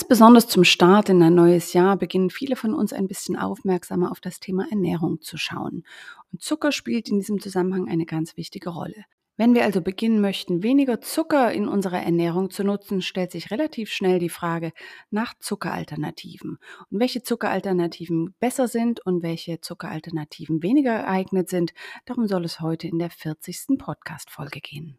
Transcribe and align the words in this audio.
Ganz 0.00 0.08
besonders 0.08 0.48
zum 0.48 0.64
Start 0.64 1.10
in 1.10 1.22
ein 1.22 1.34
neues 1.34 1.74
Jahr 1.74 1.94
beginnen 1.94 2.30
viele 2.30 2.56
von 2.56 2.72
uns 2.72 2.94
ein 2.94 3.06
bisschen 3.06 3.36
aufmerksamer 3.36 4.10
auf 4.10 4.18
das 4.18 4.40
Thema 4.40 4.66
Ernährung 4.70 5.20
zu 5.20 5.36
schauen. 5.36 5.84
Und 6.32 6.40
Zucker 6.40 6.72
spielt 6.72 7.10
in 7.10 7.18
diesem 7.18 7.38
Zusammenhang 7.38 7.86
eine 7.86 8.06
ganz 8.06 8.38
wichtige 8.38 8.70
Rolle. 8.70 9.04
Wenn 9.36 9.52
wir 9.52 9.62
also 9.62 9.82
beginnen 9.82 10.22
möchten, 10.22 10.62
weniger 10.62 11.02
Zucker 11.02 11.52
in 11.52 11.68
unserer 11.68 12.00
Ernährung 12.00 12.48
zu 12.48 12.64
nutzen, 12.64 13.02
stellt 13.02 13.30
sich 13.30 13.50
relativ 13.50 13.92
schnell 13.92 14.18
die 14.18 14.30
Frage 14.30 14.72
nach 15.10 15.34
Zuckeralternativen 15.38 16.56
und 16.88 16.98
welche 16.98 17.22
Zuckeralternativen 17.22 18.34
besser 18.40 18.68
sind 18.68 19.04
und 19.04 19.22
welche 19.22 19.60
Zuckeralternativen 19.60 20.62
weniger 20.62 20.96
geeignet 21.02 21.50
sind. 21.50 21.74
Darum 22.06 22.26
soll 22.26 22.46
es 22.46 22.60
heute 22.60 22.88
in 22.88 22.98
der 22.98 23.10
40. 23.10 23.76
Podcast-Folge 23.76 24.60
gehen. 24.62 24.98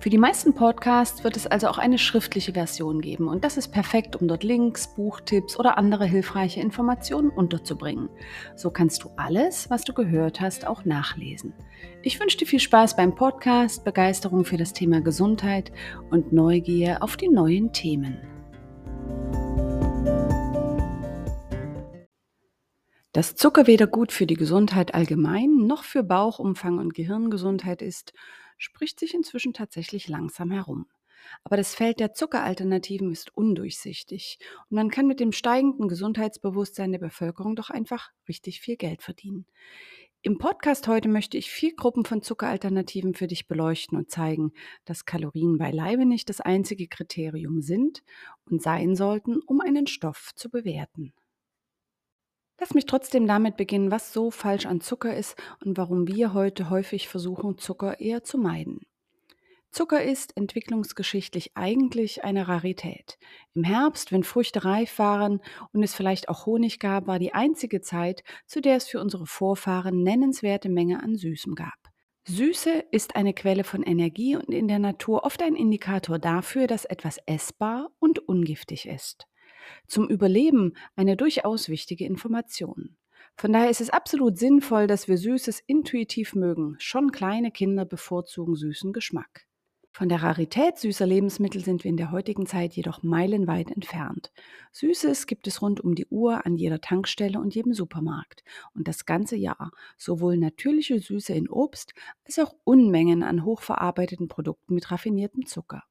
Für 0.00 0.08
die 0.08 0.16
meisten 0.16 0.54
Podcasts 0.54 1.24
wird 1.24 1.36
es 1.36 1.46
also 1.46 1.68
auch 1.68 1.76
eine 1.76 1.98
schriftliche 1.98 2.54
Version 2.54 3.02
geben 3.02 3.28
und 3.28 3.44
das 3.44 3.58
ist 3.58 3.68
perfekt, 3.68 4.16
um 4.16 4.28
dort 4.28 4.42
Links, 4.42 4.94
Buchtipps 4.94 5.58
oder 5.58 5.76
andere 5.76 6.06
hilfreiche 6.06 6.58
Informationen 6.58 7.28
unterzubringen. 7.28 8.08
So 8.56 8.70
kannst 8.70 9.04
du 9.04 9.10
alles, 9.18 9.68
was 9.68 9.84
du 9.84 9.92
gehört 9.92 10.40
hast, 10.40 10.66
auch 10.66 10.86
nachlesen. 10.86 11.52
Ich 12.00 12.18
wünsche 12.18 12.38
dir 12.38 12.46
viel 12.46 12.60
Spaß 12.60 12.96
beim 12.96 13.14
Podcast, 13.14 13.84
Begeisterung 13.84 14.46
für 14.46 14.56
das 14.56 14.72
Thema 14.72 15.02
Gesundheit 15.02 15.70
und 16.10 16.32
Neugier 16.32 17.02
auf 17.02 17.18
die 17.18 17.28
neuen 17.28 17.74
Themen. 17.74 18.16
Dass 23.12 23.34
Zucker 23.34 23.66
weder 23.66 23.86
gut 23.86 24.12
für 24.12 24.26
die 24.26 24.36
Gesundheit 24.36 24.94
allgemein 24.94 25.66
noch 25.66 25.84
für 25.84 26.02
Bauchumfang 26.02 26.78
und 26.78 26.94
Gehirngesundheit 26.94 27.82
ist, 27.82 28.14
spricht 28.60 29.00
sich 29.00 29.14
inzwischen 29.14 29.54
tatsächlich 29.54 30.06
langsam 30.06 30.50
herum. 30.50 30.86
Aber 31.44 31.56
das 31.56 31.74
Feld 31.74 31.98
der 31.98 32.12
Zuckeralternativen 32.12 33.10
ist 33.10 33.34
undurchsichtig 33.36 34.38
und 34.68 34.76
man 34.76 34.90
kann 34.90 35.06
mit 35.06 35.18
dem 35.18 35.32
steigenden 35.32 35.88
Gesundheitsbewusstsein 35.88 36.92
der 36.92 36.98
Bevölkerung 36.98 37.56
doch 37.56 37.70
einfach 37.70 38.10
richtig 38.28 38.60
viel 38.60 38.76
Geld 38.76 39.02
verdienen. 39.02 39.46
Im 40.22 40.36
Podcast 40.36 40.86
heute 40.86 41.08
möchte 41.08 41.38
ich 41.38 41.50
vier 41.50 41.74
Gruppen 41.74 42.04
von 42.04 42.20
Zuckeralternativen 42.20 43.14
für 43.14 43.26
dich 43.26 43.48
beleuchten 43.48 43.96
und 43.96 44.10
zeigen, 44.10 44.52
dass 44.84 45.06
Kalorien 45.06 45.56
beileibe 45.56 46.04
nicht 46.04 46.28
das 46.28 46.42
einzige 46.42 46.88
Kriterium 46.88 47.62
sind 47.62 48.02
und 48.44 48.60
sein 48.60 48.94
sollten, 48.94 49.40
um 49.46 49.62
einen 49.62 49.86
Stoff 49.86 50.32
zu 50.34 50.50
bewerten. 50.50 51.14
Lass 52.60 52.74
mich 52.74 52.84
trotzdem 52.84 53.26
damit 53.26 53.56
beginnen, 53.56 53.90
was 53.90 54.12
so 54.12 54.30
falsch 54.30 54.66
an 54.66 54.82
Zucker 54.82 55.16
ist 55.16 55.34
und 55.64 55.78
warum 55.78 56.06
wir 56.06 56.34
heute 56.34 56.68
häufig 56.68 57.08
versuchen, 57.08 57.56
Zucker 57.56 58.00
eher 58.00 58.22
zu 58.22 58.36
meiden. 58.36 58.80
Zucker 59.70 60.02
ist 60.02 60.36
entwicklungsgeschichtlich 60.36 61.52
eigentlich 61.54 62.22
eine 62.22 62.48
Rarität. 62.48 63.18
Im 63.54 63.64
Herbst, 63.64 64.12
wenn 64.12 64.24
Früchte 64.24 64.64
reif 64.66 64.98
waren 64.98 65.40
und 65.72 65.82
es 65.82 65.94
vielleicht 65.94 66.28
auch 66.28 66.44
Honig 66.44 66.80
gab, 66.80 67.06
war 67.06 67.18
die 67.18 67.32
einzige 67.32 67.80
Zeit, 67.80 68.24
zu 68.46 68.60
der 68.60 68.76
es 68.76 68.88
für 68.88 69.00
unsere 69.00 69.24
Vorfahren 69.24 70.02
nennenswerte 70.02 70.68
Menge 70.68 71.02
an 71.02 71.16
Süßem 71.16 71.54
gab. 71.54 71.78
Süße 72.26 72.84
ist 72.90 73.16
eine 73.16 73.32
Quelle 73.32 73.64
von 73.64 73.82
Energie 73.82 74.36
und 74.36 74.50
in 74.50 74.68
der 74.68 74.80
Natur 74.80 75.24
oft 75.24 75.42
ein 75.42 75.56
Indikator 75.56 76.18
dafür, 76.18 76.66
dass 76.66 76.84
etwas 76.84 77.18
essbar 77.24 77.90
und 78.00 78.18
ungiftig 78.18 78.86
ist 78.86 79.29
zum 79.86 80.08
Überleben 80.08 80.74
eine 80.96 81.16
durchaus 81.16 81.68
wichtige 81.68 82.04
Information. 82.04 82.96
Von 83.36 83.52
daher 83.52 83.70
ist 83.70 83.80
es 83.80 83.90
absolut 83.90 84.38
sinnvoll, 84.38 84.86
dass 84.86 85.08
wir 85.08 85.16
Süßes 85.16 85.62
intuitiv 85.66 86.34
mögen. 86.34 86.76
Schon 86.78 87.10
kleine 87.10 87.50
Kinder 87.50 87.84
bevorzugen 87.84 88.54
süßen 88.54 88.92
Geschmack. 88.92 89.46
Von 89.92 90.08
der 90.08 90.22
Rarität 90.22 90.78
süßer 90.78 91.04
Lebensmittel 91.04 91.64
sind 91.64 91.82
wir 91.82 91.88
in 91.88 91.96
der 91.96 92.12
heutigen 92.12 92.46
Zeit 92.46 92.74
jedoch 92.74 93.02
meilenweit 93.02 93.72
entfernt. 93.72 94.30
Süßes 94.72 95.26
gibt 95.26 95.48
es 95.48 95.62
rund 95.62 95.80
um 95.80 95.96
die 95.96 96.06
Uhr 96.06 96.46
an 96.46 96.56
jeder 96.56 96.80
Tankstelle 96.80 97.40
und 97.40 97.54
jedem 97.54 97.74
Supermarkt. 97.74 98.44
Und 98.72 98.86
das 98.86 99.04
ganze 99.04 99.36
Jahr. 99.36 99.72
Sowohl 99.98 100.36
natürliche 100.36 101.00
Süße 101.00 101.32
in 101.34 101.48
Obst 101.48 101.92
als 102.24 102.38
auch 102.38 102.54
Unmengen 102.62 103.24
an 103.24 103.44
hochverarbeiteten 103.44 104.28
Produkten 104.28 104.74
mit 104.74 104.90
raffiniertem 104.92 105.44
Zucker. 105.46 105.82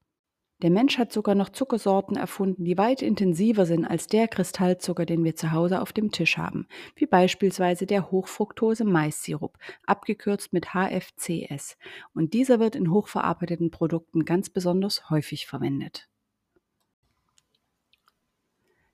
Der 0.62 0.70
Mensch 0.70 0.97
hat 0.97 1.14
sogar 1.14 1.36
noch 1.36 1.50
Zuckersorten 1.50 2.18
erfunden, 2.18 2.66
die 2.66 2.78
weit 2.78 3.02
intensiver 3.02 3.66
sind 3.66 3.86
als 3.86 4.08
der 4.08 4.28
Kristallzucker, 4.28 5.06
den 5.06 5.24
wir 5.24 5.36
zu 5.36 5.53
Hause 5.53 5.81
auf 5.81 5.94
dem 5.94 6.12
Tisch 6.12 6.38
haben, 6.38 6.68
wie 6.96 7.06
beispielsweise 7.06 7.86
der 7.86 8.12
Hochfructose 8.12 8.84
Maissirup, 8.84 9.58
abgekürzt 9.86 10.52
mit 10.52 10.74
HFCS. 10.74 11.78
Und 12.14 12.34
dieser 12.34 12.59
wird 12.59 12.75
in 12.75 12.92
hochverarbeiteten 12.92 13.72
Produkten 13.72 14.25
ganz 14.25 14.50
besonders 14.50 15.09
häufig 15.09 15.47
verwendet. 15.47 16.09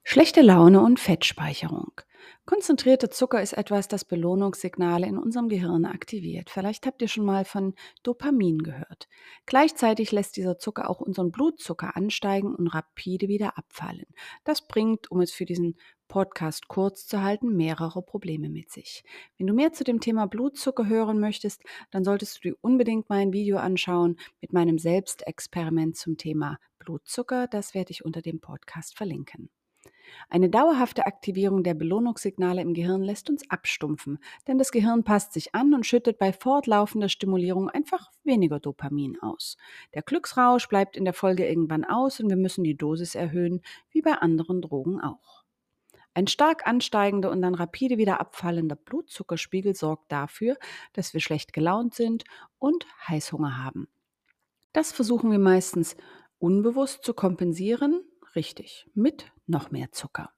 Schlechte 0.04 0.42
Laune 0.42 0.82
und 0.82 1.00
Fettspeicherung. 1.00 2.00
Konzentrierter 2.46 3.10
Zucker 3.10 3.42
ist 3.42 3.54
etwas, 3.54 3.88
das 3.88 4.06
Belohnungssignale 4.06 5.08
in 5.08 5.18
unserem 5.18 5.50
Gehirn 5.50 5.86
aktiviert. 5.86 6.50
Vielleicht 6.50 6.86
habt 6.86 7.02
ihr 7.02 7.08
schon 7.08 7.26
mal 7.26 7.46
von 7.46 7.74
Dopamin 8.04 8.60
gehört. 8.60 9.08
Gleichzeitig 9.46 10.12
lässt 10.12 10.38
dieser 10.38 10.58
Zucker 10.58 10.90
auch 10.90 11.02
unseren 11.02 11.32
Blutzucker 11.32 11.96
ansteigen 11.96 12.54
und 12.54 12.68
rapide 12.68 13.28
wieder 13.28 13.58
abfallen. 13.58 14.06
Das 14.44 14.68
bringt, 14.68 15.10
um 15.10 15.22
es 15.22 15.32
für 15.32 15.46
diesen 15.46 15.76
Podcast 16.08 16.68
kurz 16.68 17.08
zu 17.08 17.22
halten, 17.24 17.56
mehrere 17.56 18.02
Probleme 18.04 18.50
mit 18.50 18.72
sich. 18.72 19.04
Wenn 19.38 19.48
du 19.48 19.54
mehr 19.54 19.74
zu 19.74 19.84
dem 19.84 20.00
Thema 20.00 20.28
Blutzucker 20.28 20.88
hören 20.88 21.20
möchtest, 21.20 21.64
dann 21.92 22.04
solltest 22.04 22.38
du 22.38 22.50
dir 22.50 22.56
unbedingt 22.62 23.10
mein 23.10 23.34
Video 23.34 23.58
anschauen 23.58 24.18
mit 24.42 24.54
meinem 24.54 24.78
Selbstexperiment 24.78 25.98
zum 25.98 26.18
Thema 26.18 26.60
Blutzucker. 26.78 27.48
Das 27.48 27.74
werde 27.74 27.92
ich 27.92 28.06
unter 28.06 28.22
dem 28.22 28.40
Podcast 28.40 28.96
verlinken. 28.96 29.50
Eine 30.30 30.50
dauerhafte 30.50 31.06
Aktivierung 31.06 31.64
der 31.64 31.74
Belohnungssignale 31.74 32.62
im 32.62 32.74
Gehirn 32.74 33.04
lässt 33.04 33.30
uns 33.30 33.50
abstumpfen, 33.50 34.20
denn 34.48 34.58
das 34.58 34.72
Gehirn 34.72 35.04
passt 35.04 35.34
sich 35.34 35.56
an 35.56 35.74
und 35.74 35.86
schüttet 35.86 36.18
bei 36.18 36.34
fortlaufender 36.34 37.10
Stimulierung 37.10 37.70
einfach 37.70 38.12
weniger 38.24 38.60
Dopamin 38.60 39.20
aus. 39.22 39.58
Der 39.94 40.02
Glücksrausch 40.02 40.68
bleibt 40.68 40.98
in 40.98 41.06
der 41.06 41.14
Folge 41.14 41.48
irgendwann 41.48 41.84
aus 41.84 42.20
und 42.20 42.30
wir 42.30 42.38
müssen 42.38 42.64
die 42.64 42.78
Dosis 42.78 43.16
erhöhen, 43.16 43.62
wie 43.90 44.02
bei 44.02 44.14
anderen 44.14 44.62
Drogen 44.62 45.02
auch. 45.02 45.44
Ein 46.14 46.28
stark 46.28 46.66
ansteigender 46.66 47.30
und 47.30 47.42
dann 47.42 47.56
rapide 47.56 47.98
wieder 47.98 48.22
abfallender 48.22 48.78
Blutzuckerspiegel 48.78 49.76
sorgt 49.76 50.10
dafür, 50.14 50.56
dass 50.94 51.14
wir 51.14 51.20
schlecht 51.20 51.52
gelaunt 51.52 51.94
sind 51.94 52.24
und 52.58 52.88
Heißhunger 53.10 53.62
haben. 53.62 53.90
Das 54.72 54.94
versuchen 54.94 55.30
wir 55.30 55.40
meistens 55.40 55.98
unbewusst 56.40 57.04
zu 57.04 57.14
kompensieren, 57.14 58.02
Richtig, 58.36 58.86
mit 58.94 59.32
noch 59.48 59.72
mehr 59.72 59.92
Zucker. 59.92 60.32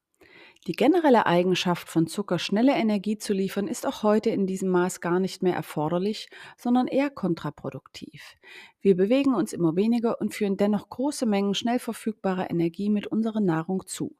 Die 0.66 0.72
generelle 0.72 1.26
Eigenschaft 1.26 1.88
von 1.88 2.06
Zucker, 2.06 2.38
schnelle 2.38 2.72
Energie 2.72 3.16
zu 3.16 3.32
liefern, 3.32 3.68
ist 3.68 3.86
auch 3.86 4.02
heute 4.02 4.30
in 4.30 4.46
diesem 4.46 4.68
Maß 4.68 5.00
gar 5.00 5.18
nicht 5.18 5.42
mehr 5.42 5.54
erforderlich, 5.54 6.28
sondern 6.56 6.86
eher 6.86 7.10
kontraproduktiv. 7.10 8.36
Wir 8.80 8.96
bewegen 8.96 9.34
uns 9.34 9.52
immer 9.52 9.76
weniger 9.76 10.20
und 10.20 10.34
führen 10.34 10.56
dennoch 10.56 10.88
große 10.90 11.26
Mengen 11.26 11.54
schnell 11.54 11.78
verfügbarer 11.78 12.50
Energie 12.50 12.90
mit 12.90 13.06
unserer 13.06 13.40
Nahrung 13.40 13.86
zu. 13.86 14.14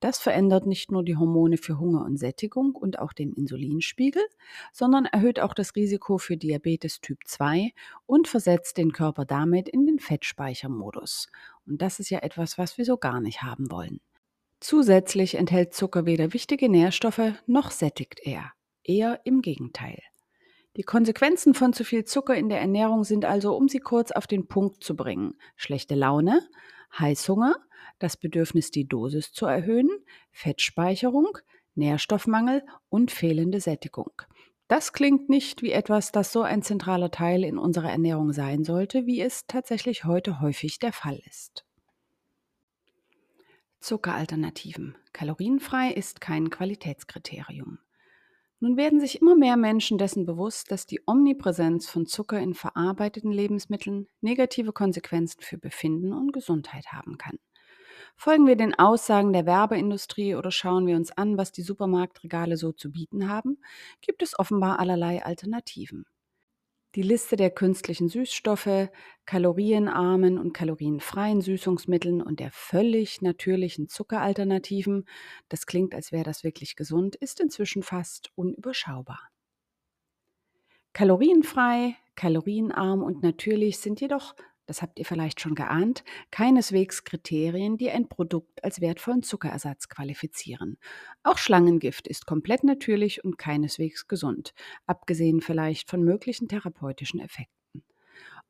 Das 0.00 0.18
verändert 0.18 0.66
nicht 0.66 0.90
nur 0.90 1.02
die 1.02 1.16
Hormone 1.16 1.56
für 1.56 1.78
Hunger 1.78 2.04
und 2.04 2.16
Sättigung 2.16 2.74
und 2.74 2.98
auch 2.98 3.12
den 3.12 3.32
Insulinspiegel, 3.32 4.22
sondern 4.72 5.06
erhöht 5.06 5.40
auch 5.40 5.54
das 5.54 5.74
Risiko 5.76 6.18
für 6.18 6.36
Diabetes 6.36 7.00
Typ 7.00 7.18
2 7.24 7.72
und 8.06 8.28
versetzt 8.28 8.76
den 8.78 8.92
Körper 8.92 9.24
damit 9.24 9.68
in 9.68 9.86
den 9.86 9.98
Fettspeichermodus. 9.98 11.28
Und 11.66 11.82
das 11.82 12.00
ist 12.00 12.10
ja 12.10 12.20
etwas, 12.20 12.58
was 12.58 12.78
wir 12.78 12.84
so 12.84 12.96
gar 12.96 13.20
nicht 13.20 13.42
haben 13.42 13.70
wollen. 13.70 14.00
Zusätzlich 14.60 15.34
enthält 15.34 15.74
Zucker 15.74 16.06
weder 16.06 16.32
wichtige 16.32 16.68
Nährstoffe 16.68 17.34
noch 17.46 17.70
sättigt 17.70 18.20
er. 18.22 18.52
Eher 18.82 19.20
im 19.24 19.42
Gegenteil. 19.42 20.00
Die 20.76 20.82
Konsequenzen 20.82 21.54
von 21.54 21.72
zu 21.72 21.84
viel 21.84 22.04
Zucker 22.04 22.34
in 22.34 22.48
der 22.48 22.60
Ernährung 22.60 23.04
sind 23.04 23.24
also, 23.24 23.54
um 23.54 23.68
sie 23.68 23.78
kurz 23.78 24.10
auf 24.10 24.26
den 24.26 24.48
Punkt 24.48 24.82
zu 24.82 24.96
bringen, 24.96 25.34
schlechte 25.54 25.94
Laune, 25.94 26.40
Heißhunger, 26.98 27.54
das 27.98 28.16
Bedürfnis, 28.16 28.70
die 28.70 28.86
Dosis 28.86 29.32
zu 29.32 29.46
erhöhen, 29.46 29.90
Fettspeicherung, 30.32 31.38
Nährstoffmangel 31.74 32.62
und 32.88 33.10
fehlende 33.10 33.60
Sättigung. 33.60 34.12
Das 34.68 34.92
klingt 34.92 35.28
nicht 35.28 35.62
wie 35.62 35.72
etwas, 35.72 36.10
das 36.10 36.32
so 36.32 36.42
ein 36.42 36.62
zentraler 36.62 37.10
Teil 37.10 37.44
in 37.44 37.58
unserer 37.58 37.90
Ernährung 37.90 38.32
sein 38.32 38.64
sollte, 38.64 39.06
wie 39.06 39.20
es 39.20 39.46
tatsächlich 39.46 40.04
heute 40.04 40.40
häufig 40.40 40.78
der 40.78 40.92
Fall 40.92 41.20
ist. 41.28 41.66
Zuckeralternativen. 43.80 44.96
Kalorienfrei 45.12 45.92
ist 45.92 46.22
kein 46.22 46.48
Qualitätskriterium. 46.48 47.78
Nun 48.60 48.78
werden 48.78 48.98
sich 48.98 49.20
immer 49.20 49.36
mehr 49.36 49.58
Menschen 49.58 49.98
dessen 49.98 50.24
bewusst, 50.24 50.70
dass 50.70 50.86
die 50.86 51.02
Omnipräsenz 51.04 51.90
von 51.90 52.06
Zucker 52.06 52.40
in 52.40 52.54
verarbeiteten 52.54 53.30
Lebensmitteln 53.30 54.06
negative 54.22 54.72
Konsequenzen 54.72 55.42
für 55.42 55.58
Befinden 55.58 56.14
und 56.14 56.32
Gesundheit 56.32 56.86
haben 56.86 57.18
kann. 57.18 57.38
Folgen 58.16 58.46
wir 58.46 58.56
den 58.56 58.74
Aussagen 58.74 59.32
der 59.32 59.46
Werbeindustrie 59.46 60.34
oder 60.34 60.50
schauen 60.50 60.86
wir 60.86 60.96
uns 60.96 61.10
an, 61.12 61.36
was 61.36 61.52
die 61.52 61.62
Supermarktregale 61.62 62.56
so 62.56 62.72
zu 62.72 62.90
bieten 62.90 63.28
haben, 63.28 63.58
gibt 64.00 64.22
es 64.22 64.38
offenbar 64.38 64.78
allerlei 64.78 65.24
Alternativen. 65.24 66.06
Die 66.94 67.02
Liste 67.02 67.34
der 67.34 67.50
künstlichen 67.50 68.08
Süßstoffe, 68.08 68.88
kalorienarmen 69.26 70.38
und 70.38 70.52
kalorienfreien 70.52 71.40
Süßungsmitteln 71.40 72.22
und 72.22 72.38
der 72.38 72.52
völlig 72.52 73.20
natürlichen 73.20 73.88
Zuckeralternativen, 73.88 75.04
das 75.48 75.66
klingt, 75.66 75.92
als 75.92 76.12
wäre 76.12 76.22
das 76.22 76.44
wirklich 76.44 76.76
gesund, 76.76 77.16
ist 77.16 77.40
inzwischen 77.40 77.82
fast 77.82 78.30
unüberschaubar. 78.36 79.28
Kalorienfrei, 80.92 81.96
kalorienarm 82.14 83.02
und 83.02 83.24
natürlich 83.24 83.80
sind 83.80 84.00
jedoch 84.00 84.36
das 84.66 84.82
habt 84.82 84.98
ihr 84.98 85.04
vielleicht 85.04 85.40
schon 85.40 85.54
geahnt, 85.54 86.04
keineswegs 86.30 87.04
Kriterien, 87.04 87.76
die 87.76 87.90
ein 87.90 88.08
Produkt 88.08 88.64
als 88.64 88.80
wertvollen 88.80 89.22
Zuckerersatz 89.22 89.88
qualifizieren. 89.88 90.78
Auch 91.22 91.38
Schlangengift 91.38 92.08
ist 92.08 92.26
komplett 92.26 92.64
natürlich 92.64 93.24
und 93.24 93.38
keineswegs 93.38 94.08
gesund, 94.08 94.54
abgesehen 94.86 95.40
vielleicht 95.40 95.90
von 95.90 96.02
möglichen 96.02 96.48
therapeutischen 96.48 97.20
Effekten. 97.20 97.84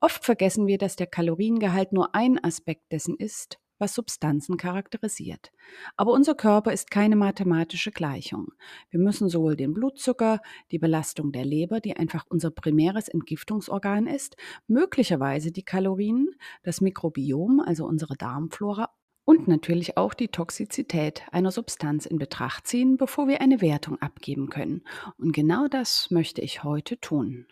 Oft 0.01 0.25
vergessen 0.25 0.67
wir, 0.67 0.79
dass 0.79 0.97
der 0.97 1.07
Kaloriengehalt 1.07 1.93
nur 1.93 2.15
ein 2.15 2.43
Aspekt 2.43 2.93
dessen 2.93 3.17
ist, 3.17 3.59
was 3.85 3.95
Substanzen 3.95 4.57
charakterisiert. 4.57 5.53
Aber 5.97 6.13
unser 6.13 6.35
Körper 6.35 6.73
ist 6.73 6.91
keine 6.91 7.17
mathematische 7.17 7.91
Gleichung. 7.91 8.49
Wir 8.89 8.99
müssen 8.99 9.29
sowohl 9.29 9.57
den 9.57 9.75
Blutzucker, 9.75 10.41
die 10.71 10.79
Belastung 10.79 11.33
der 11.33 11.45
Leber, 11.45 11.81
die 11.81 11.95
einfach 11.95 12.25
unser 12.31 12.51
primäres 12.51 13.09
Entgiftungsorgan 13.09 14.07
ist, 14.07 14.37
möglicherweise 14.69 15.53
die 15.53 15.65
Kalorien, 15.65 16.31
das 16.63 16.81
Mikrobiom, 16.81 17.61
also 17.61 17.87
unsere 17.87 18.17
Darmflora 18.17 18.89
und 19.27 19.49
natürlich 19.49 19.99
auch 19.99 20.15
die 20.15 20.29
Toxizität 20.29 21.23
einer 21.31 21.51
Substanz 21.51 22.07
in 22.07 22.17
Betracht 22.17 22.67
ziehen, 22.67 22.97
bevor 22.97 23.29
wir 23.29 23.43
eine 23.43 23.61
Wertung 23.61 24.01
abgeben 24.01 24.49
können. 24.49 24.83
Und 25.19 25.33
genau 25.33 25.69
das 25.69 26.11
möchte 26.11 26.41
ich 26.41 26.65
heute 26.65 26.99
tun. 26.99 27.47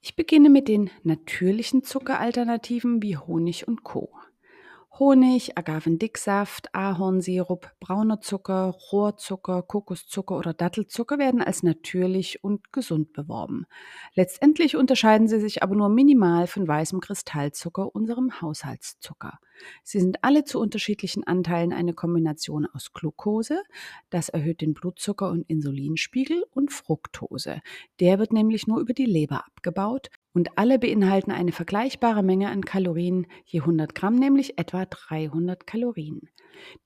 Ich 0.00 0.16
beginne 0.16 0.50
mit 0.50 0.66
den 0.66 0.90
natürlichen 1.04 1.84
Zuckeralternativen 1.84 3.02
wie 3.02 3.16
Honig 3.16 3.68
und 3.68 3.84
Co. 3.84 4.10
Honig, 4.98 5.56
Agavendicksaft, 5.56 6.74
Ahornsirup, 6.74 7.70
brauner 7.80 8.20
Zucker, 8.20 8.76
Rohrzucker, 8.92 9.62
Kokoszucker 9.62 10.36
oder 10.36 10.52
Dattelzucker 10.52 11.18
werden 11.18 11.40
als 11.40 11.62
natürlich 11.62 12.44
und 12.44 12.74
gesund 12.74 13.14
beworben. 13.14 13.64
Letztendlich 14.14 14.76
unterscheiden 14.76 15.28
sie 15.28 15.40
sich 15.40 15.62
aber 15.62 15.74
nur 15.74 15.88
minimal 15.88 16.46
von 16.46 16.68
weißem 16.68 17.00
Kristallzucker, 17.00 17.94
unserem 17.94 18.42
Haushaltszucker. 18.42 19.38
Sie 19.82 19.98
sind 19.98 20.22
alle 20.24 20.44
zu 20.44 20.60
unterschiedlichen 20.60 21.26
Anteilen 21.26 21.72
eine 21.72 21.94
Kombination 21.94 22.66
aus 22.66 22.92
Glucose, 22.92 23.62
das 24.10 24.28
erhöht 24.28 24.60
den 24.60 24.74
Blutzucker- 24.74 25.30
und 25.30 25.48
Insulinspiegel, 25.48 26.44
und 26.50 26.70
Fructose. 26.70 27.62
Der 27.98 28.18
wird 28.18 28.32
nämlich 28.34 28.66
nur 28.66 28.78
über 28.78 28.92
die 28.92 29.06
Leber 29.06 29.46
abgebaut 29.46 30.10
und 30.34 30.56
alle 30.56 30.78
beinhalten 30.78 31.30
eine 31.30 31.52
vergleichbare 31.52 32.22
Menge 32.22 32.48
an 32.48 32.64
Kalorien 32.64 33.26
je 33.44 33.60
100 33.60 33.94
Gramm, 33.94 34.14
nämlich 34.14 34.58
etwa 34.58 34.84
300 34.84 35.66
Kalorien. 35.66 36.30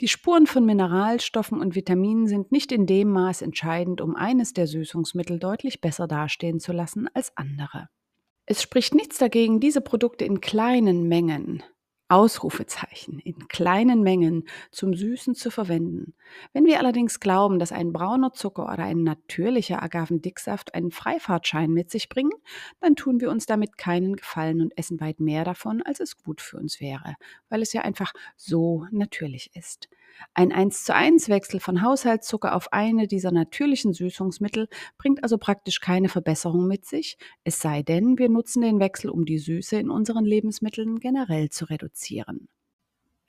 Die 0.00 0.08
Spuren 0.08 0.46
von 0.46 0.64
Mineralstoffen 0.64 1.60
und 1.60 1.74
Vitaminen 1.74 2.26
sind 2.26 2.52
nicht 2.52 2.72
in 2.72 2.86
dem 2.86 3.10
Maß 3.10 3.42
entscheidend, 3.42 4.00
um 4.00 4.16
eines 4.16 4.52
der 4.52 4.66
Süßungsmittel 4.66 5.38
deutlich 5.38 5.80
besser 5.80 6.06
dastehen 6.06 6.60
zu 6.60 6.72
lassen 6.72 7.08
als 7.14 7.36
andere. 7.36 7.88
Es 8.46 8.62
spricht 8.62 8.94
nichts 8.94 9.18
dagegen, 9.18 9.60
diese 9.60 9.80
Produkte 9.80 10.24
in 10.24 10.40
kleinen 10.40 11.08
Mengen 11.08 11.62
Ausrufezeichen 12.08 13.18
in 13.18 13.48
kleinen 13.48 14.02
Mengen 14.02 14.44
zum 14.70 14.94
Süßen 14.94 15.34
zu 15.34 15.50
verwenden. 15.50 16.14
Wenn 16.52 16.64
wir 16.64 16.78
allerdings 16.78 17.20
glauben, 17.20 17.58
dass 17.58 17.72
ein 17.72 17.92
brauner 17.92 18.32
Zucker 18.32 18.64
oder 18.64 18.84
ein 18.84 19.02
natürlicher 19.02 19.82
Agavendicksaft 19.82 20.74
einen 20.74 20.92
Freifahrtschein 20.92 21.70
mit 21.72 21.90
sich 21.90 22.08
bringen, 22.08 22.32
dann 22.80 22.94
tun 22.94 23.20
wir 23.20 23.30
uns 23.30 23.46
damit 23.46 23.76
keinen 23.76 24.16
Gefallen 24.16 24.60
und 24.60 24.76
essen 24.78 25.00
weit 25.00 25.20
mehr 25.20 25.44
davon, 25.44 25.82
als 25.82 26.00
es 26.00 26.16
gut 26.16 26.40
für 26.40 26.58
uns 26.58 26.80
wäre, 26.80 27.14
weil 27.48 27.62
es 27.62 27.72
ja 27.72 27.82
einfach 27.82 28.12
so 28.36 28.86
natürlich 28.90 29.50
ist. 29.54 29.88
Ein 30.34 30.52
1 30.52 30.84
zu 30.84 30.94
1 30.94 31.28
Wechsel 31.28 31.60
von 31.60 31.82
Haushaltszucker 31.82 32.54
auf 32.54 32.72
eine 32.72 33.06
dieser 33.06 33.32
natürlichen 33.32 33.92
Süßungsmittel 33.92 34.68
bringt 34.98 35.22
also 35.22 35.38
praktisch 35.38 35.80
keine 35.80 36.08
Verbesserung 36.08 36.66
mit 36.66 36.84
sich, 36.84 37.18
es 37.44 37.60
sei 37.60 37.82
denn, 37.82 38.18
wir 38.18 38.28
nutzen 38.28 38.62
den 38.62 38.80
Wechsel, 38.80 39.10
um 39.10 39.24
die 39.24 39.38
Süße 39.38 39.76
in 39.76 39.90
unseren 39.90 40.24
Lebensmitteln 40.24 41.00
generell 41.00 41.50
zu 41.50 41.64
reduzieren. 41.66 42.48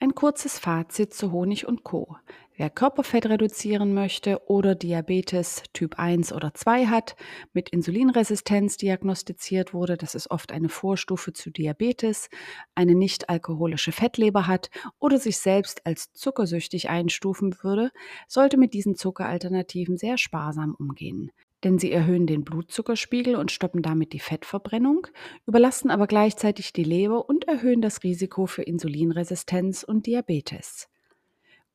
Ein 0.00 0.14
kurzes 0.14 0.60
Fazit 0.60 1.12
zu 1.12 1.32
Honig 1.32 1.66
und 1.66 1.82
Co. 1.82 2.16
Wer 2.56 2.70
Körperfett 2.70 3.26
reduzieren 3.26 3.94
möchte 3.94 4.40
oder 4.46 4.76
Diabetes 4.76 5.64
Typ 5.72 5.98
1 5.98 6.32
oder 6.32 6.54
2 6.54 6.86
hat, 6.86 7.16
mit 7.52 7.70
Insulinresistenz 7.70 8.76
diagnostiziert 8.76 9.74
wurde, 9.74 9.96
das 9.96 10.14
ist 10.14 10.30
oft 10.30 10.52
eine 10.52 10.68
Vorstufe 10.68 11.32
zu 11.32 11.50
Diabetes, 11.50 12.30
eine 12.76 12.94
nicht 12.94 13.28
alkoholische 13.28 13.90
Fettleber 13.90 14.46
hat 14.46 14.70
oder 15.00 15.18
sich 15.18 15.38
selbst 15.38 15.84
als 15.84 16.12
zuckersüchtig 16.12 16.88
einstufen 16.88 17.56
würde, 17.62 17.90
sollte 18.28 18.56
mit 18.56 18.74
diesen 18.74 18.94
Zuckeralternativen 18.94 19.96
sehr 19.96 20.16
sparsam 20.16 20.76
umgehen 20.78 21.32
denn 21.64 21.78
sie 21.78 21.92
erhöhen 21.92 22.26
den 22.26 22.44
Blutzuckerspiegel 22.44 23.36
und 23.36 23.50
stoppen 23.52 23.82
damit 23.82 24.12
die 24.12 24.20
Fettverbrennung, 24.20 25.06
überlasten 25.46 25.90
aber 25.90 26.06
gleichzeitig 26.06 26.72
die 26.72 26.84
Leber 26.84 27.28
und 27.28 27.48
erhöhen 27.48 27.80
das 27.80 28.02
Risiko 28.02 28.46
für 28.46 28.62
Insulinresistenz 28.62 29.82
und 29.82 30.06
Diabetes. 30.06 30.88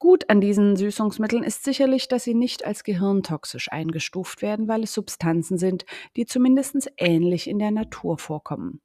Gut 0.03 0.29
an 0.29 0.41
diesen 0.41 0.75
Süßungsmitteln 0.75 1.43
ist 1.43 1.63
sicherlich, 1.63 2.09
dass 2.09 2.25
sie 2.25 2.33
nicht 2.33 2.65
als 2.65 2.83
gehirntoxisch 2.83 3.71
eingestuft 3.71 4.41
werden, 4.41 4.67
weil 4.67 4.83
es 4.83 4.93
Substanzen 4.93 5.57
sind, 5.57 5.85
die 6.17 6.25
zumindest 6.25 6.91
ähnlich 6.97 7.49
in 7.49 7.57
der 7.57 7.71
Natur 7.71 8.17
vorkommen. 8.17 8.81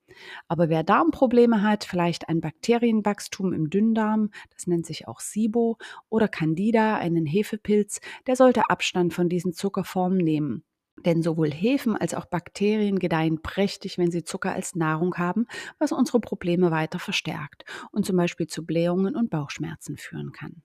Aber 0.47 0.69
wer 0.69 0.85
Darmprobleme 0.85 1.63
hat, 1.63 1.83
vielleicht 1.83 2.29
ein 2.29 2.41
Bakterienwachstum 2.41 3.53
im 3.53 3.69
Dünndarm, 3.69 4.31
das 4.55 4.69
nennt 4.69 4.87
sich 4.87 5.09
auch 5.09 5.19
SIBO, 5.19 5.79
oder 6.09 6.29
Candida, 6.29 6.99
einen 6.99 7.27
Hefepilz, 7.27 8.01
der 8.29 8.37
sollte 8.37 8.71
Abstand 8.71 9.13
von 9.13 9.29
diesen 9.29 9.53
Zuckerformen 9.53 10.19
nehmen. 10.19 10.63
Denn 11.05 11.23
sowohl 11.23 11.51
Hefen 11.51 11.97
als 11.97 12.15
auch 12.15 12.27
Bakterien 12.27 12.99
gedeihen 12.99 13.43
prächtig, 13.43 13.99
wenn 13.99 14.11
sie 14.11 14.25
Zucker 14.25 14.53
als 14.53 14.75
Nahrung 14.75 15.17
haben, 15.17 15.47
was 15.79 15.93
unsere 15.93 16.21
Probleme 16.21 16.71
weiter 16.71 16.99
verstärkt 16.99 17.65
und 17.93 18.07
zum 18.07 18.17
Beispiel 18.17 18.47
zu 18.47 18.65
Blähungen 18.65 19.17
und 19.17 19.31
Bauchschmerzen 19.31 19.97
führen 19.97 20.33
kann. 20.33 20.63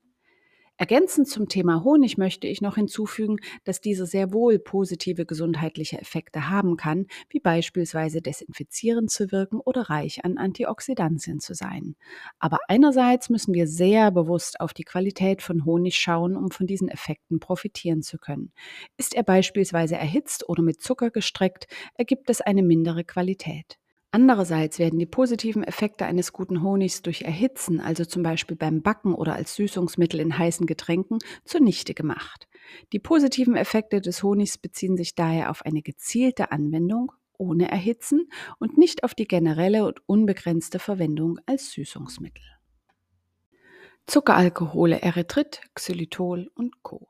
Ergänzend 0.78 1.28
zum 1.28 1.48
Thema 1.48 1.84
Honig 1.84 2.18
möchte 2.18 2.48
ich 2.48 2.60
noch 2.60 2.76
hinzufügen, 2.76 3.38
dass 3.64 3.80
dieser 3.80 4.08
sehr 4.08 4.34
wohl 4.34 4.58
positive 4.58 5.26
gesundheitliche 5.26 6.02
Effekte 6.02 6.50
haben 6.50 6.78
kann, 6.78 7.06
wie 7.30 7.40
beispielsweise 7.40 8.24
desinfizierend 8.24 9.12
zu 9.12 9.32
wirken 9.32 9.60
oder 9.60 9.84
reich 9.84 10.26
an 10.26 10.38
Antioxidantien 10.40 11.40
zu 11.40 11.54
sein. 11.54 11.96
Aber 12.40 12.58
einerseits 12.68 13.30
müssen 13.30 13.54
wir 13.54 13.68
sehr 13.68 14.10
bewusst 14.10 14.60
auf 14.60 14.74
die 14.74 14.84
Qualität 14.84 15.44
von 15.44 15.64
Honig 15.64 15.96
schauen, 15.96 16.36
um 16.36 16.50
von 16.50 16.66
diesen 16.66 16.90
Effekten 16.90 17.40
profitieren 17.40 18.02
zu 18.02 18.18
können. 18.18 18.52
Ist 18.98 19.14
er 19.14 19.24
beispielsweise 19.24 19.96
erhitzt 19.96 20.50
oder 20.50 20.64
mit 20.64 20.82
Zucker 20.82 21.12
gestreckt, 21.12 21.68
ergibt 21.96 22.32
es 22.32 22.42
eine 22.42 22.64
mindere 22.64 23.04
Qualität. 23.04 23.78
Andererseits 24.16 24.78
werden 24.78 25.00
die 25.00 25.08
positiven 25.08 25.64
Effekte 25.64 26.06
eines 26.06 26.34
guten 26.34 26.62
Honigs 26.62 27.02
durch 27.02 27.24
Erhitzen, 27.24 27.80
also 27.82 28.06
zum 28.06 28.22
Beispiel 28.22 28.56
beim 28.56 28.84
Backen 28.84 29.16
oder 29.16 29.34
als 29.34 29.56
Süßungsmittel 29.56 30.20
in 30.20 30.38
heißen 30.38 30.68
Getränken, 30.68 31.18
zunichte 31.46 31.96
gemacht. 31.96 32.48
Die 32.92 33.00
positiven 33.00 33.56
Effekte 33.56 34.02
des 34.02 34.22
Honigs 34.22 34.60
beziehen 34.60 34.98
sich 34.98 35.16
daher 35.16 35.50
auf 35.50 35.66
eine 35.66 35.82
gezielte 35.82 36.52
Anwendung 36.52 37.12
ohne 37.40 37.72
Erhitzen 37.72 38.30
und 38.60 38.78
nicht 38.78 39.04
auf 39.04 39.16
die 39.16 39.28
generelle 39.28 39.84
und 39.84 40.08
unbegrenzte 40.08 40.78
Verwendung 40.78 41.40
als 41.48 41.72
Süßungsmittel. 41.72 42.44
Zuckeralkohole 44.06 45.02
Erythrit, 45.02 45.62
Xylitol 45.74 46.52
und 46.54 46.84
Co. 46.84 47.08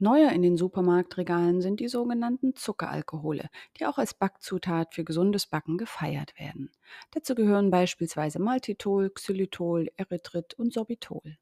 Neuer 0.00 0.30
in 0.30 0.42
den 0.42 0.56
Supermarktregalen 0.56 1.60
sind 1.60 1.80
die 1.80 1.88
sogenannten 1.88 2.54
Zuckeralkohole, 2.54 3.48
die 3.76 3.86
auch 3.86 3.98
als 3.98 4.14
Backzutat 4.14 4.94
für 4.94 5.02
gesundes 5.02 5.48
Backen 5.48 5.76
gefeiert 5.76 6.38
werden. 6.38 6.70
Dazu 7.10 7.34
gehören 7.34 7.72
beispielsweise 7.72 8.38
Maltitol, 8.38 9.10
Xylitol, 9.10 9.88
Erythrit 9.96 10.54
und 10.54 10.72
Sorbitol. 10.72 11.36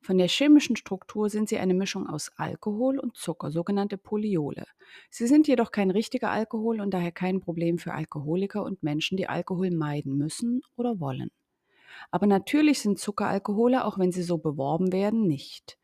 Von 0.00 0.16
der 0.16 0.28
chemischen 0.28 0.76
Struktur 0.76 1.28
sind 1.28 1.48
sie 1.48 1.58
eine 1.58 1.74
Mischung 1.74 2.08
aus 2.08 2.30
Alkohol 2.36 3.00
und 3.00 3.16
Zucker, 3.16 3.50
sogenannte 3.50 3.98
Polyole. 3.98 4.66
Sie 5.10 5.26
sind 5.26 5.48
jedoch 5.48 5.72
kein 5.72 5.90
richtiger 5.90 6.30
Alkohol 6.30 6.80
und 6.80 6.94
daher 6.94 7.10
kein 7.10 7.40
Problem 7.40 7.78
für 7.78 7.94
Alkoholiker 7.94 8.62
und 8.62 8.84
Menschen, 8.84 9.16
die 9.16 9.28
Alkohol 9.28 9.72
meiden 9.72 10.16
müssen 10.16 10.62
oder 10.76 11.00
wollen. 11.00 11.30
Aber 12.12 12.28
natürlich 12.28 12.80
sind 12.80 12.98
Zuckeralkohole, 13.00 13.84
auch 13.84 13.98
wenn 13.98 14.12
sie 14.12 14.22
so 14.22 14.38
beworben 14.38 14.92
werden, 14.92 15.26
nicht. 15.26 15.77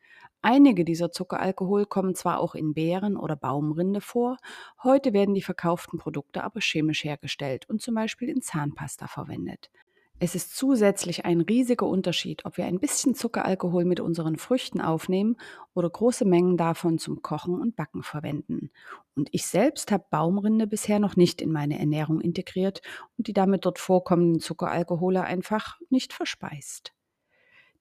Einige 0.47 0.85
dieser 0.85 1.11
Zuckeralkohol 1.11 1.87
kommen 1.87 2.15
zwar 2.15 2.39
auch 2.39 2.55
in 2.55 2.75
Beeren 2.75 3.17
oder 3.17 3.35
Baumrinde 3.35 4.03
vor, 4.03 4.37
heute 4.83 5.15
werden 5.15 5.35
die 5.35 5.41
verkauften 5.41 5.99
Produkte 5.99 6.45
aber 6.45 6.61
chemisch 6.61 7.03
hergestellt 7.03 7.67
und 7.71 7.81
zum 7.81 7.95
Beispiel 7.95 8.29
in 8.29 8.43
Zahnpasta 8.43 9.07
verwendet. 9.07 9.71
Es 10.19 10.35
ist 10.35 10.55
zusätzlich 10.55 11.25
ein 11.25 11.41
riesiger 11.41 11.87
Unterschied, 11.87 12.45
ob 12.45 12.59
wir 12.59 12.67
ein 12.67 12.79
bisschen 12.79 13.15
Zuckeralkohol 13.15 13.87
mit 13.87 14.01
unseren 14.01 14.37
Früchten 14.37 14.83
aufnehmen 14.83 15.39
oder 15.73 15.89
große 15.89 16.27
Mengen 16.27 16.59
davon 16.59 16.99
zum 16.99 17.23
Kochen 17.23 17.59
und 17.59 17.75
Backen 17.75 18.03
verwenden. 18.03 18.71
Und 19.17 19.31
ich 19.33 19.47
selbst 19.47 19.93
habe 19.93 20.05
Baumrinde 20.11 20.67
bisher 20.67 20.99
noch 20.99 21.17
nicht 21.17 21.41
in 21.41 21.53
meine 21.53 21.79
Ernährung 21.79 22.21
integriert 22.21 22.83
und 23.17 23.29
die 23.29 23.33
damit 23.33 23.65
dort 23.65 23.79
vorkommenden 23.79 24.41
Zuckeralkohole 24.43 25.23
einfach 25.23 25.81
nicht 25.89 26.13
verspeist. 26.13 26.93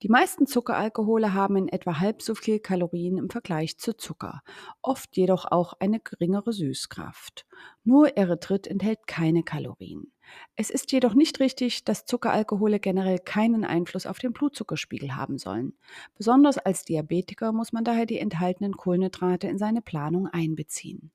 Die 0.03 0.09
meisten 0.09 0.47
Zuckeralkohole 0.47 1.33
haben 1.33 1.55
in 1.55 1.69
etwa 1.69 2.01
halb 2.01 2.21
so 2.21 2.35
viel 2.35 2.59
Kalorien 2.59 3.17
im 3.17 3.29
Vergleich 3.29 3.77
zu 3.77 3.95
Zucker, 3.95 4.41
oft 4.81 5.15
jedoch 5.15 5.49
auch 5.49 5.75
eine 5.79 6.01
geringere 6.01 6.51
Süßkraft. 6.51 7.45
Nur 7.85 8.17
Erythrit 8.17 8.67
enthält 8.67 9.07
keine 9.07 9.43
Kalorien. 9.43 10.11
Es 10.57 10.69
ist 10.69 10.91
jedoch 10.91 11.13
nicht 11.13 11.39
richtig, 11.39 11.85
dass 11.85 12.03
Zuckeralkohole 12.03 12.81
generell 12.81 13.17
keinen 13.17 13.63
Einfluss 13.63 14.05
auf 14.05 14.19
den 14.19 14.33
Blutzuckerspiegel 14.33 15.15
haben 15.15 15.37
sollen. 15.37 15.71
Besonders 16.17 16.57
als 16.57 16.83
Diabetiker 16.83 17.53
muss 17.53 17.71
man 17.71 17.85
daher 17.85 18.05
die 18.05 18.19
enthaltenen 18.19 18.75
Kohlenhydrate 18.75 19.47
in 19.47 19.57
seine 19.57 19.81
Planung 19.81 20.27
einbeziehen. 20.27 21.11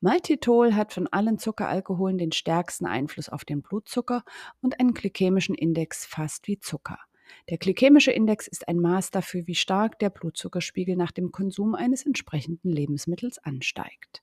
Maltitol 0.00 0.74
hat 0.74 0.92
von 0.92 1.06
allen 1.06 1.38
Zuckeralkoholen 1.38 2.18
den 2.18 2.32
stärksten 2.32 2.86
Einfluss 2.86 3.28
auf 3.28 3.44
den 3.44 3.62
Blutzucker 3.62 4.24
und 4.60 4.80
einen 4.80 4.92
glykämischen 4.92 5.54
Index 5.54 6.04
fast 6.04 6.48
wie 6.48 6.58
Zucker. 6.58 6.98
Der 7.50 7.58
glykämische 7.58 8.10
Index 8.10 8.46
ist 8.46 8.68
ein 8.68 8.78
Maß 8.78 9.10
dafür, 9.10 9.46
wie 9.46 9.54
stark 9.54 9.98
der 9.98 10.10
Blutzuckerspiegel 10.10 10.96
nach 10.96 11.12
dem 11.12 11.32
Konsum 11.32 11.74
eines 11.74 12.04
entsprechenden 12.04 12.70
Lebensmittels 12.70 13.38
ansteigt. 13.38 14.22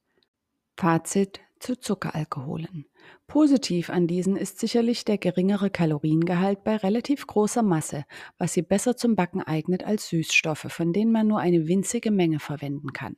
Fazit 0.77 1.41
zu 1.61 1.79
Zuckeralkoholen. 1.79 2.85
Positiv 3.27 3.89
an 3.89 4.07
diesen 4.07 4.35
ist 4.35 4.59
sicherlich 4.59 5.05
der 5.05 5.17
geringere 5.17 5.69
Kaloriengehalt 5.69 6.63
bei 6.63 6.75
relativ 6.75 7.25
großer 7.25 7.63
Masse, 7.63 8.03
was 8.37 8.53
sie 8.53 8.61
besser 8.61 8.97
zum 8.97 9.15
Backen 9.15 9.41
eignet 9.41 9.85
als 9.85 10.09
Süßstoffe, 10.09 10.67
von 10.67 10.91
denen 10.91 11.11
man 11.11 11.27
nur 11.27 11.39
eine 11.39 11.67
winzige 11.67 12.11
Menge 12.11 12.39
verwenden 12.39 12.91
kann. 12.91 13.15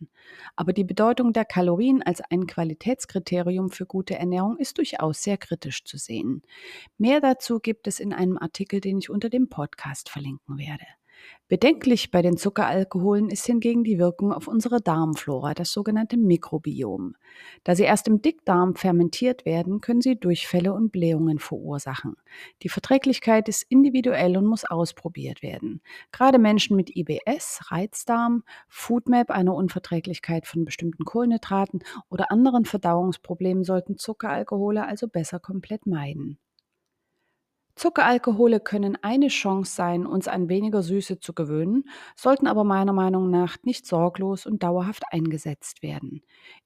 Aber 0.55 0.71
die 0.71 0.83
Bedeutung 0.83 1.33
der 1.33 1.45
Kalorien 1.45 2.03
als 2.03 2.21
ein 2.21 2.45
Qualitätskriterium 2.45 3.71
für 3.71 3.85
gute 3.85 4.15
Ernährung 4.15 4.57
ist 4.57 4.77
durchaus 4.77 5.23
sehr 5.23 5.37
kritisch 5.37 5.83
zu 5.83 5.97
sehen. 5.97 6.43
Mehr 6.97 7.21
dazu 7.21 7.59
gibt 7.59 7.87
es 7.87 7.99
in 7.99 8.13
einem 8.13 8.37
Artikel, 8.37 8.81
den 8.81 8.99
ich 8.99 9.09
unter 9.09 9.29
dem 9.29 9.49
Podcast 9.49 10.09
verlinken 10.09 10.57
werde. 10.57 10.85
Bedenklich 11.49 12.09
bei 12.09 12.21
den 12.21 12.35
Zuckeralkoholen 12.37 13.29
ist 13.29 13.45
hingegen 13.45 13.83
die 13.83 13.99
Wirkung 13.99 14.33
auf 14.33 14.47
unsere 14.47 14.81
Darmflora, 14.81 15.53
das 15.53 15.71
sogenannte 15.71 16.17
Mikrobiom. 16.17 17.15
Da 17.63 17.75
sie 17.75 17.83
erst 17.83 18.07
im 18.07 18.21
Dickdarm 18.21 18.75
fermentiert 18.75 19.45
werden, 19.45 19.79
können 19.79 20.01
sie 20.01 20.15
Durchfälle 20.15 20.73
und 20.73 20.91
Blähungen 20.91 21.39
verursachen. 21.39 22.15
Die 22.63 22.69
Verträglichkeit 22.69 23.49
ist 23.49 23.65
individuell 23.69 24.35
und 24.37 24.45
muss 24.45 24.65
ausprobiert 24.65 25.43
werden. 25.43 25.81
Gerade 26.11 26.39
Menschen 26.39 26.75
mit 26.75 26.95
IBS, 26.95 27.59
Reizdarm, 27.69 28.43
Foodmap, 28.67 29.29
einer 29.29 29.53
Unverträglichkeit 29.53 30.47
von 30.47 30.65
bestimmten 30.65 31.05
Kohlenhydraten 31.05 31.83
oder 32.09 32.31
anderen 32.31 32.65
Verdauungsproblemen 32.65 33.63
sollten 33.63 33.97
Zuckeralkohole 33.97 34.87
also 34.87 35.07
besser 35.07 35.39
komplett 35.39 35.85
meiden. 35.85 36.39
Zuckeralkohole 37.75 38.59
können 38.59 38.97
eine 39.01 39.29
Chance 39.29 39.73
sein, 39.75 40.05
uns 40.05 40.27
an 40.27 40.47
weniger 40.47 40.83
Süße 40.83 41.19
zu 41.19 41.33
gewöhnen, 41.33 41.85
sollten 42.15 42.45
aber 42.47 42.63
meiner 42.63 42.93
Meinung 42.93 43.31
nach 43.31 43.57
nicht 43.63 43.87
sorglos 43.87 44.45
und 44.45 44.61
dauerhaft 44.61 45.03
eingesetzt 45.11 45.81
werden. 45.81 46.21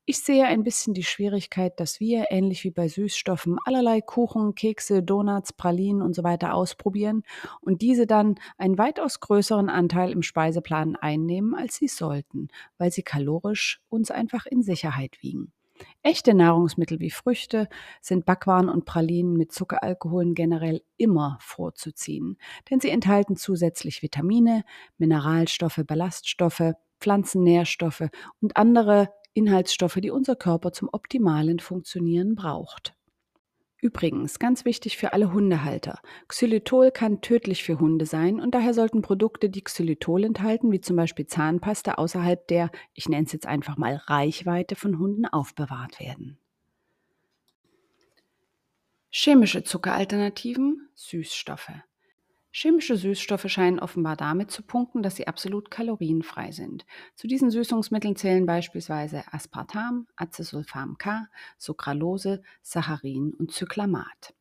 Ich 0.05 0.19
sehe 0.19 0.45
ein 0.45 0.63
bisschen 0.63 0.93
die 0.93 1.03
Schwierigkeit, 1.03 1.79
dass 1.79 1.99
wir, 1.99 2.25
ähnlich 2.29 2.63
wie 2.65 2.71
bei 2.71 2.87
Süßstoffen, 2.89 3.57
allerlei 3.63 4.01
Kuchen, 4.01 4.53
Kekse, 4.55 5.01
Donuts, 5.01 5.53
Pralinen 5.53 6.01
und 6.01 6.13
so 6.13 6.23
weiter 6.23 6.53
ausprobieren 6.53 7.23
und 7.61 7.81
diese 7.81 8.05
dann 8.05 8.35
einen 8.57 8.77
weitaus 8.77 9.19
größeren 9.21 9.69
Anteil 9.69 10.11
im 10.11 10.21
Speiseplan 10.23 10.95
einnehmen, 10.97 11.55
als 11.55 11.75
sie 11.75 11.87
sollten, 11.87 12.49
weil 12.77 12.91
sie 12.91 13.03
kalorisch 13.03 13.81
uns 13.89 14.11
einfach 14.11 14.45
in 14.45 14.61
Sicherheit 14.61 15.17
wiegen. 15.21 15.53
Echte 16.03 16.33
Nahrungsmittel 16.33 16.99
wie 16.99 17.11
Früchte 17.11 17.67
sind 18.01 18.25
Backwaren 18.25 18.69
und 18.69 18.85
Pralinen 18.85 19.37
mit 19.37 19.51
Zuckeralkoholen 19.51 20.33
generell 20.33 20.81
immer 20.97 21.37
vorzuziehen, 21.41 22.37
denn 22.69 22.79
sie 22.79 22.89
enthalten 22.89 23.35
zusätzlich 23.35 24.01
Vitamine, 24.01 24.63
Mineralstoffe, 24.97 25.81
Ballaststoffe, 25.85 26.73
Pflanzennährstoffe 26.99 28.09
und 28.41 28.57
andere 28.57 29.09
Inhaltsstoffe, 29.33 29.99
die 30.01 30.09
unser 30.09 30.35
Körper 30.35 30.71
zum 30.71 30.89
optimalen 30.91 31.59
Funktionieren 31.59 32.35
braucht. 32.35 32.96
Übrigens, 33.79 34.39
ganz 34.39 34.65
wichtig 34.65 34.97
für 34.97 35.13
alle 35.13 35.31
Hundehalter. 35.31 36.01
Xylitol 36.27 36.89
kann 36.89 37.21
tödlich 37.21 37.63
für 37.63 37.79
Hunde 37.79 38.07
sein 38.07 38.39
und 38.39 38.55
daher 38.55 38.73
sollten 38.73 39.03
Produkte, 39.03 39.51
die 39.51 39.63
Xylitol 39.63 40.23
enthalten, 40.23 40.71
wie 40.71 40.81
zum 40.81 40.95
Beispiel 40.95 41.27
Zahnpasta, 41.27 41.93
außerhalb 41.93 42.47
der, 42.47 42.71
ich 42.95 43.07
nenne 43.07 43.25
es 43.25 43.33
jetzt 43.33 43.45
einfach 43.45 43.77
mal, 43.77 44.01
Reichweite 44.07 44.75
von 44.75 44.97
Hunden 44.97 45.27
aufbewahrt 45.27 45.99
werden. 45.99 46.39
Chemische 49.11 49.63
Zuckeralternativen, 49.63 50.89
Süßstoffe. 50.95 51.71
Chemische 52.51 52.97
Süßstoffe 52.97 53.49
scheinen 53.49 53.79
offenbar 53.79 54.15
damit 54.15 54.51
zu 54.51 54.63
punkten, 54.63 55.03
dass 55.03 55.15
sie 55.15 55.27
absolut 55.27 55.69
kalorienfrei 55.69 56.51
sind. 56.51 56.85
Zu 57.15 57.27
diesen 57.27 57.51
Süßungsmitteln 57.51 58.15
zählen 58.15 58.45
beispielsweise 58.45 59.23
Aspartam, 59.31 60.07
Acesulfam 60.15 60.97
K, 60.97 61.27
Sucralose, 61.57 62.41
Saccharin 62.61 63.33
und 63.33 63.51
Cyclamat. 63.51 64.33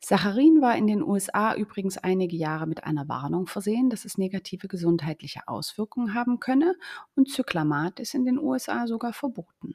Saccharin 0.00 0.60
war 0.60 0.76
in 0.76 0.86
den 0.86 1.02
USA 1.02 1.54
übrigens 1.54 1.98
einige 1.98 2.36
Jahre 2.36 2.66
mit 2.66 2.84
einer 2.84 3.08
Warnung 3.08 3.46
versehen, 3.48 3.90
dass 3.90 4.04
es 4.04 4.18
negative 4.18 4.68
gesundheitliche 4.68 5.48
Auswirkungen 5.48 6.14
haben 6.14 6.38
könne 6.38 6.76
und 7.16 7.28
Cyclamat 7.28 7.98
ist 7.98 8.14
in 8.14 8.24
den 8.24 8.38
USA 8.38 8.86
sogar 8.86 9.12
verboten. 9.12 9.74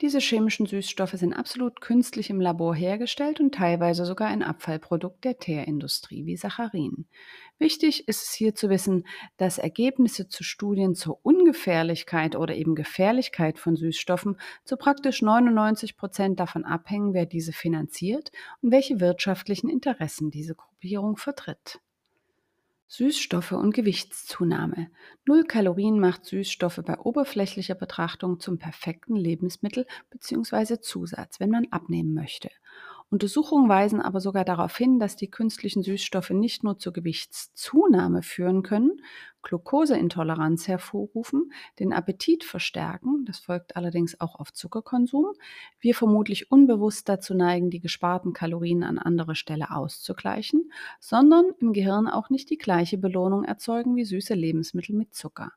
Diese 0.00 0.18
chemischen 0.18 0.64
Süßstoffe 0.64 1.12
sind 1.12 1.34
absolut 1.34 1.82
künstlich 1.82 2.30
im 2.30 2.40
Labor 2.40 2.74
hergestellt 2.74 3.38
und 3.38 3.54
teilweise 3.54 4.06
sogar 4.06 4.28
ein 4.28 4.42
Abfallprodukt 4.42 5.22
der 5.24 5.38
Teerindustrie 5.38 6.24
wie 6.24 6.38
Saccharin. 6.38 7.04
Wichtig 7.58 8.08
ist 8.08 8.22
es 8.22 8.32
hier 8.32 8.54
zu 8.54 8.70
wissen, 8.70 9.06
dass 9.36 9.58
Ergebnisse 9.58 10.26
zu 10.26 10.42
Studien 10.42 10.94
zur 10.94 11.18
Ungefährlichkeit 11.22 12.34
oder 12.34 12.54
eben 12.54 12.74
Gefährlichkeit 12.74 13.58
von 13.58 13.76
Süßstoffen 13.76 14.38
zu 14.64 14.78
praktisch 14.78 15.20
99 15.20 15.98
Prozent 15.98 16.40
davon 16.40 16.64
abhängen, 16.64 17.12
wer 17.12 17.26
diese 17.26 17.52
finanziert 17.52 18.32
und 18.62 18.72
welche 18.72 19.00
wirtschaftlichen 19.00 19.68
Interessen 19.68 20.30
diese 20.30 20.54
Gruppierung 20.54 21.18
vertritt. 21.18 21.78
Süßstoffe 22.92 23.52
und 23.52 23.72
Gewichtszunahme. 23.72 24.90
Null 25.24 25.44
Kalorien 25.44 26.00
macht 26.00 26.24
Süßstoffe 26.24 26.80
bei 26.84 26.98
oberflächlicher 26.98 27.76
Betrachtung 27.76 28.40
zum 28.40 28.58
perfekten 28.58 29.14
Lebensmittel 29.14 29.86
bzw. 30.10 30.80
Zusatz, 30.80 31.38
wenn 31.38 31.50
man 31.50 31.68
abnehmen 31.70 32.14
möchte. 32.14 32.50
Untersuchungen 33.10 33.68
weisen 33.68 34.00
aber 34.00 34.20
sogar 34.20 34.44
darauf 34.44 34.76
hin, 34.76 35.00
dass 35.00 35.16
die 35.16 35.30
künstlichen 35.30 35.82
Süßstoffe 35.82 36.30
nicht 36.30 36.62
nur 36.62 36.78
zur 36.78 36.92
Gewichtszunahme 36.92 38.22
führen 38.22 38.62
können, 38.62 39.02
Glukoseintoleranz 39.42 40.68
hervorrufen, 40.68 41.52
den 41.80 41.92
Appetit 41.92 42.44
verstärken, 42.44 43.24
das 43.24 43.38
folgt 43.40 43.74
allerdings 43.76 44.20
auch 44.20 44.36
auf 44.36 44.52
Zuckerkonsum, 44.52 45.32
wir 45.80 45.94
vermutlich 45.94 46.52
unbewusst 46.52 47.08
dazu 47.08 47.34
neigen, 47.34 47.70
die 47.70 47.80
gesparten 47.80 48.32
Kalorien 48.32 48.84
an 48.84 48.98
anderer 48.98 49.34
Stelle 49.34 49.70
auszugleichen, 49.72 50.70
sondern 51.00 51.46
im 51.58 51.72
Gehirn 51.72 52.06
auch 52.06 52.30
nicht 52.30 52.48
die 52.50 52.58
gleiche 52.58 52.96
Belohnung 52.98 53.44
erzeugen 53.44 53.96
wie 53.96 54.04
süße 54.04 54.34
Lebensmittel 54.34 54.94
mit 54.94 55.14
Zucker. 55.14 55.52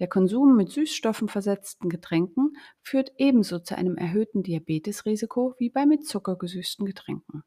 Der 0.00 0.08
Konsum 0.08 0.56
mit 0.56 0.70
Süßstoffen 0.70 1.28
versetzten 1.28 1.88
Getränken 1.88 2.56
führt 2.82 3.12
ebenso 3.16 3.58
zu 3.58 3.76
einem 3.76 3.96
erhöhten 3.96 4.42
Diabetesrisiko 4.42 5.54
wie 5.58 5.70
bei 5.70 5.86
mit 5.86 6.06
Zucker 6.06 6.36
gesüßten 6.36 6.86
Getränken. 6.86 7.42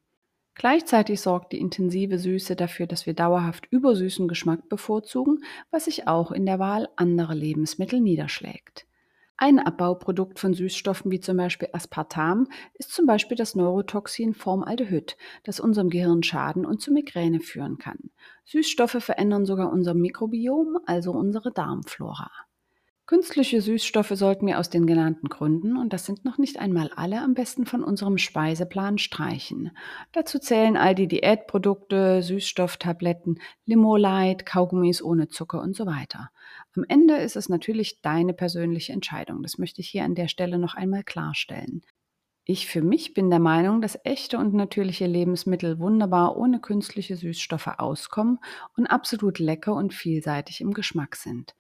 Gleichzeitig 0.54 1.22
sorgt 1.22 1.54
die 1.54 1.60
intensive 1.60 2.20
Süße 2.20 2.56
dafür, 2.58 2.86
dass 2.86 3.06
wir 3.06 3.14
dauerhaft 3.14 3.68
übersüßen 3.72 4.28
Geschmack 4.28 4.68
bevorzugen, 4.68 5.44
was 5.72 5.86
sich 5.86 6.08
auch 6.08 6.32
in 6.32 6.46
der 6.46 6.60
Wahl 6.60 6.90
anderer 6.98 7.36
Lebensmittel 7.36 8.02
niederschlägt. 8.02 8.86
Ein 9.44 9.58
Abbauprodukt 9.58 10.38
von 10.38 10.54
Süßstoffen 10.54 11.10
wie 11.10 11.20
zum 11.20 11.36
Beispiel 11.36 11.68
Aspartam 11.74 12.48
ist 12.76 12.92
zum 12.92 13.08
Beispiel 13.08 13.36
das 13.36 13.56
Neurotoxin 13.56 14.36
Formaldehyd, 14.36 15.18
das 15.44 15.60
unserem 15.60 15.90
Gehirn 15.90 16.22
schaden 16.22 16.64
und 16.64 16.80
zu 16.80 16.92
Migräne 16.92 17.40
führen 17.40 17.80
kann. 17.80 18.12
Süßstoffe 18.46 19.04
verändern 19.04 19.48
sogar 19.48 19.72
unser 19.72 19.96
Mikrobiom, 19.96 20.78
also 20.86 21.12
unsere 21.14 21.52
Darmflora. 21.52 22.30
Künstliche 23.12 23.60
Süßstoffe 23.60 24.14
sollten 24.14 24.48
wir 24.48 24.58
aus 24.58 24.70
den 24.70 24.88
genannten 24.88 25.28
Gründen, 25.28 25.76
und 25.76 25.92
das 25.92 26.06
sind 26.06 26.24
noch 26.24 26.38
nicht 26.38 26.58
einmal 26.60 26.92
alle, 26.96 27.22
am 27.22 27.34
besten 27.34 27.66
von 27.66 27.84
unserem 27.84 28.18
Speiseplan 28.18 29.00
streichen. 29.00 29.72
Dazu 30.14 30.40
zählen 30.40 30.78
all 30.78 30.96
die 30.96 31.10
Diätprodukte, 31.10 32.24
Süßstofftabletten, 32.24 33.42
Limolite, 33.66 34.46
Kaugummis 34.46 35.02
ohne 35.02 35.28
Zucker 35.28 35.62
und 35.62 35.76
so 35.76 35.86
weiter. 35.86 36.30
Am 36.74 36.86
Ende 36.88 37.18
ist 37.18 37.36
es 37.36 37.50
natürlich 37.50 38.02
deine 38.02 38.34
persönliche 38.34 38.94
Entscheidung. 38.94 39.44
Das 39.44 39.58
möchte 39.58 39.82
ich 39.82 39.90
hier 39.90 40.06
an 40.06 40.16
der 40.16 40.30
Stelle 40.30 40.58
noch 40.58 40.76
einmal 40.76 41.04
klarstellen. 41.04 41.82
Ich 42.46 42.68
für 42.68 42.82
mich 42.82 43.14
bin 43.14 43.30
der 43.30 43.40
Meinung, 43.40 43.82
dass 43.82 44.00
echte 44.06 44.38
und 44.38 44.54
natürliche 44.54 45.06
Lebensmittel 45.06 45.80
wunderbar 45.80 46.38
ohne 46.38 46.62
künstliche 46.62 47.18
Süßstoffe 47.18 47.78
auskommen 47.78 48.40
und 48.78 48.88
absolut 48.88 49.38
lecker 49.38 49.76
und 49.76 49.94
vielseitig 49.94 50.62
im 50.62 50.74
Geschmack 50.74 51.18
sind. 51.18 51.56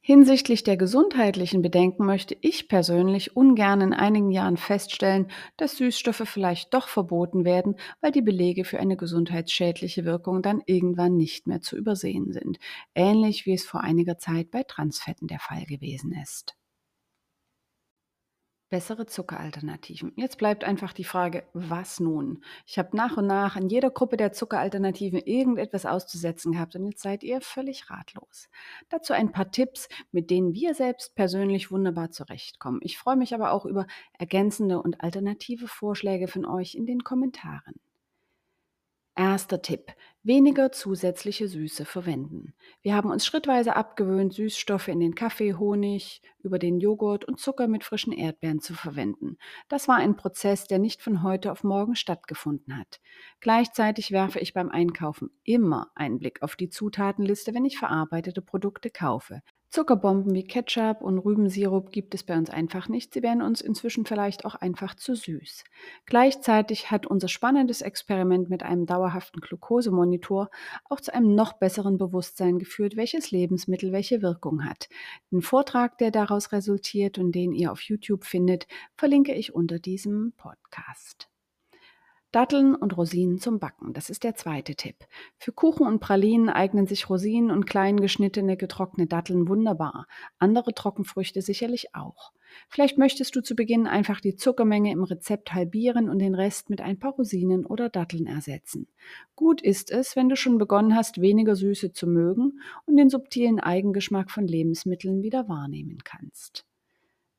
Hinsichtlich 0.00 0.64
der 0.64 0.76
gesundheitlichen 0.76 1.62
Bedenken 1.62 2.04
möchte 2.04 2.36
ich 2.40 2.66
persönlich 2.68 3.36
ungern 3.36 3.80
in 3.80 3.92
einigen 3.92 4.32
Jahren 4.32 4.56
feststellen, 4.56 5.30
dass 5.56 5.76
Süßstoffe 5.76 6.22
vielleicht 6.24 6.74
doch 6.74 6.88
verboten 6.88 7.44
werden, 7.44 7.76
weil 8.00 8.10
die 8.10 8.22
Belege 8.22 8.64
für 8.64 8.80
eine 8.80 8.96
gesundheitsschädliche 8.96 10.04
Wirkung 10.04 10.42
dann 10.42 10.62
irgendwann 10.66 11.16
nicht 11.16 11.46
mehr 11.46 11.60
zu 11.60 11.76
übersehen 11.76 12.32
sind, 12.32 12.58
ähnlich 12.96 13.46
wie 13.46 13.52
es 13.54 13.64
vor 13.66 13.82
einiger 13.82 14.18
Zeit 14.18 14.50
bei 14.50 14.64
Transfetten 14.64 15.28
der 15.28 15.38
Fall 15.38 15.64
gewesen 15.66 16.12
ist. 16.12 16.57
Bessere 18.70 19.06
Zuckeralternativen. 19.06 20.12
Jetzt 20.16 20.36
bleibt 20.36 20.62
einfach 20.62 20.92
die 20.92 21.04
Frage, 21.04 21.44
was 21.54 22.00
nun? 22.00 22.44
Ich 22.66 22.78
habe 22.78 22.94
nach 22.94 23.16
und 23.16 23.26
nach 23.26 23.56
in 23.56 23.70
jeder 23.70 23.88
Gruppe 23.90 24.18
der 24.18 24.32
Zuckeralternativen 24.32 25.20
irgendetwas 25.20 25.86
auszusetzen 25.86 26.52
gehabt 26.52 26.76
und 26.76 26.84
jetzt 26.84 27.00
seid 27.00 27.22
ihr 27.22 27.40
völlig 27.40 27.88
ratlos. 27.88 28.50
Dazu 28.90 29.14
ein 29.14 29.32
paar 29.32 29.50
Tipps, 29.50 29.88
mit 30.12 30.28
denen 30.28 30.52
wir 30.52 30.74
selbst 30.74 31.14
persönlich 31.14 31.70
wunderbar 31.70 32.10
zurechtkommen. 32.10 32.80
Ich 32.82 32.98
freue 32.98 33.16
mich 33.16 33.32
aber 33.32 33.52
auch 33.52 33.64
über 33.64 33.86
ergänzende 34.18 34.82
und 34.82 35.00
alternative 35.02 35.66
Vorschläge 35.66 36.28
von 36.28 36.44
euch 36.44 36.74
in 36.74 36.84
den 36.84 37.02
Kommentaren. 37.02 37.80
Erster 39.18 39.62
Tipp. 39.62 39.92
Weniger 40.28 40.72
zusätzliche 40.72 41.48
Süße 41.48 41.86
verwenden. 41.86 42.52
Wir 42.82 42.94
haben 42.94 43.10
uns 43.10 43.24
schrittweise 43.24 43.76
abgewöhnt, 43.76 44.34
Süßstoffe 44.34 44.88
in 44.88 45.00
den 45.00 45.14
Kaffee, 45.14 45.54
Honig, 45.54 46.20
über 46.42 46.58
den 46.58 46.80
Joghurt 46.80 47.24
und 47.24 47.40
Zucker 47.40 47.66
mit 47.66 47.82
frischen 47.82 48.12
Erdbeeren 48.12 48.60
zu 48.60 48.74
verwenden. 48.74 49.38
Das 49.70 49.88
war 49.88 49.96
ein 49.96 50.16
Prozess, 50.16 50.66
der 50.66 50.80
nicht 50.80 51.00
von 51.00 51.22
heute 51.22 51.50
auf 51.50 51.64
morgen 51.64 51.96
stattgefunden 51.96 52.76
hat. 52.76 53.00
Gleichzeitig 53.40 54.10
werfe 54.10 54.38
ich 54.38 54.52
beim 54.52 54.68
Einkaufen 54.68 55.30
immer 55.44 55.90
einen 55.94 56.18
Blick 56.18 56.42
auf 56.42 56.56
die 56.56 56.68
Zutatenliste, 56.68 57.54
wenn 57.54 57.64
ich 57.64 57.78
verarbeitete 57.78 58.42
Produkte 58.42 58.90
kaufe. 58.90 59.40
Zuckerbomben 59.70 60.34
wie 60.34 60.44
Ketchup 60.44 61.02
und 61.02 61.18
Rübensirup 61.18 61.92
gibt 61.92 62.14
es 62.14 62.22
bei 62.22 62.38
uns 62.38 62.48
einfach 62.48 62.88
nicht. 62.88 63.12
Sie 63.12 63.22
wären 63.22 63.42
uns 63.42 63.60
inzwischen 63.60 64.06
vielleicht 64.06 64.46
auch 64.46 64.54
einfach 64.54 64.94
zu 64.94 65.14
süß. 65.14 65.64
Gleichzeitig 66.06 66.90
hat 66.90 67.06
unser 67.06 67.28
spannendes 67.28 67.82
Experiment 67.82 68.48
mit 68.48 68.62
einem 68.62 68.86
dauerhaften 68.86 69.40
Glukosemonitor 69.40 70.48
auch 70.88 71.00
zu 71.00 71.12
einem 71.12 71.34
noch 71.34 71.52
besseren 71.52 71.98
Bewusstsein 71.98 72.58
geführt, 72.58 72.96
welches 72.96 73.30
Lebensmittel 73.30 73.92
welche 73.92 74.22
Wirkung 74.22 74.64
hat. 74.64 74.88
Den 75.30 75.42
Vortrag, 75.42 75.98
der 75.98 76.10
daraus 76.10 76.52
resultiert 76.52 77.18
und 77.18 77.32
den 77.32 77.52
ihr 77.52 77.70
auf 77.70 77.82
YouTube 77.82 78.24
findet, 78.24 78.66
verlinke 78.96 79.34
ich 79.34 79.54
unter 79.54 79.78
diesem 79.78 80.32
Podcast. 80.38 81.28
Datteln 82.30 82.74
und 82.74 82.96
Rosinen 82.96 83.38
zum 83.38 83.58
Backen. 83.58 83.94
Das 83.94 84.10
ist 84.10 84.22
der 84.22 84.34
zweite 84.34 84.74
Tipp. 84.74 84.96
Für 85.38 85.50
Kuchen 85.52 85.86
und 85.86 86.00
Pralinen 86.00 86.50
eignen 86.50 86.86
sich 86.86 87.08
Rosinen 87.08 87.50
und 87.50 87.64
klein 87.64 88.00
geschnittene 88.00 88.58
getrocknete 88.58 89.08
Datteln 89.08 89.48
wunderbar. 89.48 90.06
Andere 90.38 90.74
Trockenfrüchte 90.74 91.40
sicherlich 91.40 91.94
auch. 91.94 92.32
Vielleicht 92.68 92.98
möchtest 92.98 93.34
du 93.34 93.42
zu 93.42 93.54
Beginn 93.54 93.86
einfach 93.86 94.20
die 94.20 94.36
Zuckermenge 94.36 94.92
im 94.92 95.04
Rezept 95.04 95.54
halbieren 95.54 96.10
und 96.10 96.18
den 96.18 96.34
Rest 96.34 96.68
mit 96.68 96.80
ein 96.80 96.98
paar 96.98 97.12
Rosinen 97.12 97.64
oder 97.64 97.88
Datteln 97.88 98.26
ersetzen. 98.26 98.88
Gut 99.34 99.62
ist 99.62 99.90
es, 99.90 100.14
wenn 100.14 100.28
du 100.28 100.36
schon 100.36 100.58
begonnen 100.58 100.94
hast, 100.94 101.20
weniger 101.20 101.56
Süße 101.56 101.92
zu 101.92 102.06
mögen 102.06 102.60
und 102.84 102.96
den 102.96 103.08
subtilen 103.08 103.58
Eigengeschmack 103.58 104.30
von 104.30 104.46
Lebensmitteln 104.46 105.22
wieder 105.22 105.48
wahrnehmen 105.48 105.98
kannst. 106.04 106.66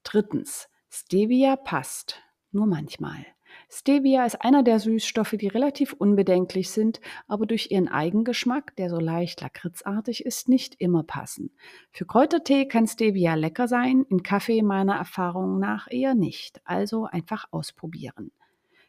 Drittens. 0.04 0.68
Stevia 0.90 1.56
passt. 1.56 2.24
Nur 2.52 2.66
manchmal. 2.66 3.26
Stevia 3.72 4.26
ist 4.26 4.42
einer 4.42 4.64
der 4.64 4.80
Süßstoffe, 4.80 5.36
die 5.40 5.48
relativ 5.48 5.94
unbedenklich 5.94 6.72
sind, 6.72 7.00
aber 7.28 7.46
durch 7.46 7.70
ihren 7.70 7.88
Eigengeschmack, 7.88 8.76
der 8.78 8.90
so 8.90 9.00
leicht 9.00 9.42
lakritzartig 9.42 10.26
ist, 10.26 10.50
nicht 10.50 10.76
immer 10.80 11.04
passen. 11.04 11.52
Für 11.92 12.08
Kräutertee 12.08 12.68
kann 12.68 12.88
Stevia 12.88 13.36
lecker 13.36 13.68
sein, 13.68 14.06
in 14.10 14.24
Kaffee 14.24 14.64
meiner 14.64 14.96
Erfahrung 14.96 15.60
nach 15.60 15.88
eher 15.92 16.16
nicht, 16.16 16.62
also 16.66 17.06
einfach 17.06 17.46
ausprobieren. 17.52 18.32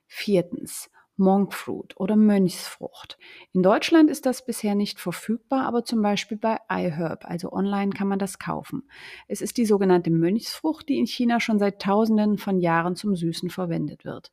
Viertens. 0.06 0.90
Monkfruit 1.20 2.00
oder 2.00 2.16
Mönchsfrucht. 2.16 3.18
In 3.52 3.62
Deutschland 3.62 4.08
ist 4.08 4.24
das 4.24 4.46
bisher 4.46 4.74
nicht 4.74 4.98
verfügbar, 4.98 5.66
aber 5.66 5.84
zum 5.84 6.00
Beispiel 6.00 6.38
bei 6.38 6.56
iHerb, 6.70 7.26
also 7.26 7.52
online 7.52 7.90
kann 7.90 8.08
man 8.08 8.18
das 8.18 8.38
kaufen. 8.38 8.88
Es 9.28 9.42
ist 9.42 9.58
die 9.58 9.66
sogenannte 9.66 10.10
Mönchsfrucht, 10.10 10.88
die 10.88 10.96
in 10.98 11.06
China 11.06 11.38
schon 11.38 11.58
seit 11.58 11.82
Tausenden 11.82 12.38
von 12.38 12.58
Jahren 12.58 12.96
zum 12.96 13.14
Süßen 13.14 13.50
verwendet 13.50 14.06
wird. 14.06 14.32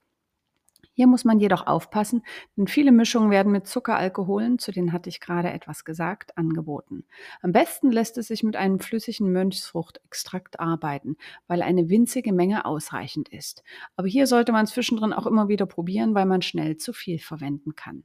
Hier 0.97 1.05
muss 1.05 1.25
man 1.25 1.39
jedoch 1.39 1.67
aufpassen, 1.67 2.23
denn 2.55 2.65
viele 2.65 2.91
Mischungen 2.91 3.29
werden 3.29 3.51
mit 3.51 3.67
Zuckeralkoholen, 3.67 4.57
zu 4.57 4.71
denen 4.71 4.93
hatte 4.93 5.09
ich 5.09 5.19
gerade 5.19 5.51
etwas 5.51 5.85
gesagt, 5.85 6.35
angeboten. 6.39 7.05
Am 7.43 7.51
besten 7.51 7.91
lässt 7.91 8.17
es 8.17 8.29
sich 8.29 8.41
mit 8.41 8.55
einem 8.55 8.79
flüssigen 8.79 9.31
Mönchsfruchtextrakt 9.31 10.59
arbeiten, 10.59 11.15
weil 11.45 11.61
eine 11.61 11.89
winzige 11.89 12.33
Menge 12.33 12.65
ausreichend 12.65 13.29
ist. 13.29 13.61
Aber 13.95 14.07
hier 14.07 14.25
sollte 14.25 14.51
man 14.51 14.65
zwischendrin 14.65 15.13
auch 15.13 15.27
immer 15.27 15.49
wieder 15.49 15.67
probieren, 15.67 16.15
weil 16.15 16.25
man 16.25 16.41
schnell 16.41 16.77
zu 16.77 16.93
viel 16.93 17.19
verwenden 17.19 17.75
kann. 17.75 18.03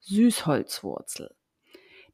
Süßholzwurzel. 0.00 1.34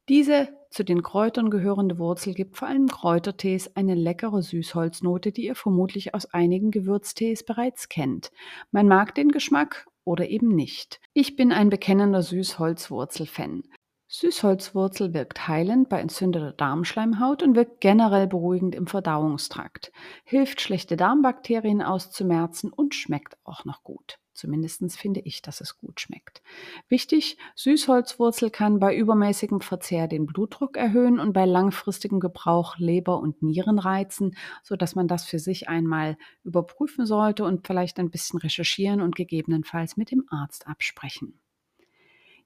Diese 0.07 0.47
zu 0.69 0.85
den 0.85 1.03
Kräutern 1.03 1.49
gehörende 1.49 1.99
Wurzel 1.99 2.33
gibt 2.33 2.55
vor 2.55 2.69
allem 2.69 2.87
Kräutertees 2.87 3.75
eine 3.75 3.93
leckere 3.93 4.41
Süßholznote, 4.41 5.33
die 5.33 5.47
ihr 5.47 5.55
vermutlich 5.55 6.13
aus 6.13 6.27
einigen 6.27 6.71
Gewürztees 6.71 7.43
bereits 7.43 7.89
kennt. 7.89 8.31
Man 8.71 8.87
mag 8.87 9.15
den 9.15 9.33
Geschmack 9.33 9.85
oder 10.07 10.29
eben 10.29 10.47
nicht. 10.47 10.99
Ich 11.13 11.35
bin 11.35 11.51
ein 11.51 11.69
bekennender 11.69 12.23
Süßholzwurzel-Fan. 12.23 13.63
Süßholzwurzel 14.09 15.13
wirkt 15.13 15.49
heilend 15.49 15.89
bei 15.89 15.99
entzündeter 15.99 16.53
Darmschleimhaut 16.53 17.43
und 17.43 17.55
wirkt 17.55 17.81
generell 17.81 18.25
beruhigend 18.25 18.73
im 18.73 18.87
Verdauungstrakt, 18.87 19.91
hilft 20.23 20.61
schlechte 20.61 20.95
Darmbakterien 20.95 21.81
auszumerzen 21.81 22.71
und 22.71 22.95
schmeckt 22.95 23.37
auch 23.43 23.65
noch 23.65 23.83
gut. 23.83 24.17
Zumindest 24.33 24.95
finde 24.95 25.19
ich, 25.21 25.41
dass 25.41 25.61
es 25.61 25.77
gut 25.77 25.99
schmeckt. 25.99 26.43
Wichtig, 26.87 27.37
Süßholzwurzel 27.55 28.51
kann 28.51 28.79
bei 28.79 28.95
übermäßigem 28.95 29.61
Verzehr 29.61 30.07
den 30.07 30.27
Blutdruck 30.27 30.77
erhöhen 30.77 31.19
und 31.19 31.33
bei 31.33 31.45
langfristigem 31.45 32.19
Gebrauch 32.19 32.77
Leber 32.77 33.19
und 33.19 33.41
Nieren 33.41 33.79
reizen, 33.79 34.37
sodass 34.63 34.95
man 34.95 35.07
das 35.07 35.25
für 35.25 35.39
sich 35.39 35.67
einmal 35.67 36.17
überprüfen 36.43 37.05
sollte 37.05 37.43
und 37.43 37.65
vielleicht 37.65 37.99
ein 37.99 38.11
bisschen 38.11 38.39
recherchieren 38.39 39.01
und 39.01 39.15
gegebenenfalls 39.15 39.97
mit 39.97 40.11
dem 40.11 40.23
Arzt 40.29 40.67
absprechen. 40.67 41.41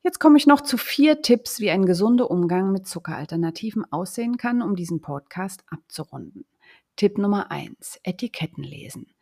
Jetzt 0.04 0.20
komme 0.20 0.38
ich 0.38 0.48
noch 0.48 0.62
zu 0.62 0.78
vier 0.78 1.22
Tipps, 1.22 1.60
wie 1.60 1.70
ein 1.70 1.86
gesunder 1.86 2.32
Umgang 2.32 2.72
mit 2.72 2.88
Zuckeralternativen 2.88 3.86
aussehen 3.92 4.38
kann, 4.38 4.64
um 4.64 4.76
diesen 4.76 5.00
Podcast 5.00 5.64
abzurunden. 5.68 6.46
Tipp 6.96 7.20
Nummer 7.20 7.52
eins: 7.52 8.00
Etiketten 8.02 8.64
lesen. 8.64 9.14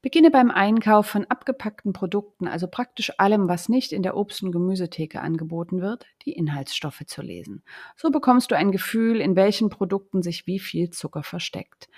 Beginne 0.00 0.30
beim 0.30 0.52
Einkauf 0.52 1.06
von 1.06 1.24
abgepackten 1.24 1.92
Produkten, 1.92 2.46
also 2.46 2.68
praktisch 2.68 3.18
allem, 3.18 3.48
was 3.48 3.68
nicht 3.68 3.92
in 3.92 4.04
der 4.04 4.16
Obst- 4.16 4.44
und 4.44 4.52
Gemüsetheke 4.52 5.20
angeboten 5.20 5.80
wird, 5.80 6.06
die 6.24 6.34
Inhaltsstoffe 6.34 7.02
zu 7.04 7.20
lesen. 7.20 7.64
So 7.96 8.10
bekommst 8.12 8.52
du 8.52 8.56
ein 8.56 8.70
Gefühl, 8.70 9.20
in 9.20 9.34
welchen 9.34 9.70
Produkten 9.70 10.22
sich 10.22 10.46
wie 10.46 10.60
viel 10.60 10.90
Zucker 10.90 11.24
versteckt. 11.24 11.88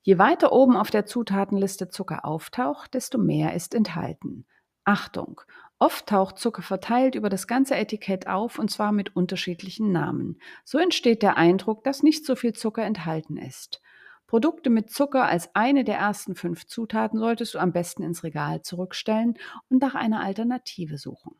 Je 0.00 0.16
weiter 0.16 0.50
oben 0.50 0.78
auf 0.78 0.90
der 0.90 1.04
Zutatenliste 1.04 1.90
Zucker 1.90 2.24
auftaucht, 2.24 2.94
desto 2.94 3.18
mehr 3.18 3.52
ist 3.52 3.74
enthalten. 3.74 4.46
Achtung! 4.84 5.42
Oft 5.82 6.06
taucht 6.06 6.38
Zucker 6.38 6.62
verteilt 6.62 7.16
über 7.16 7.28
das 7.28 7.48
ganze 7.48 7.74
Etikett 7.74 8.28
auf 8.28 8.60
und 8.60 8.70
zwar 8.70 8.92
mit 8.92 9.16
unterschiedlichen 9.16 9.90
Namen. 9.90 10.38
So 10.64 10.78
entsteht 10.78 11.24
der 11.24 11.36
Eindruck, 11.36 11.82
dass 11.82 12.04
nicht 12.04 12.24
so 12.24 12.36
viel 12.36 12.52
Zucker 12.52 12.84
enthalten 12.84 13.36
ist. 13.36 13.82
Produkte 14.28 14.70
mit 14.70 14.90
Zucker 14.92 15.24
als 15.24 15.52
eine 15.56 15.82
der 15.82 15.96
ersten 15.96 16.36
fünf 16.36 16.68
Zutaten 16.68 17.18
solltest 17.18 17.54
du 17.54 17.58
am 17.58 17.72
besten 17.72 18.04
ins 18.04 18.22
Regal 18.22 18.62
zurückstellen 18.62 19.34
und 19.70 19.82
nach 19.82 19.96
einer 19.96 20.20
Alternative 20.20 20.98
suchen. 20.98 21.34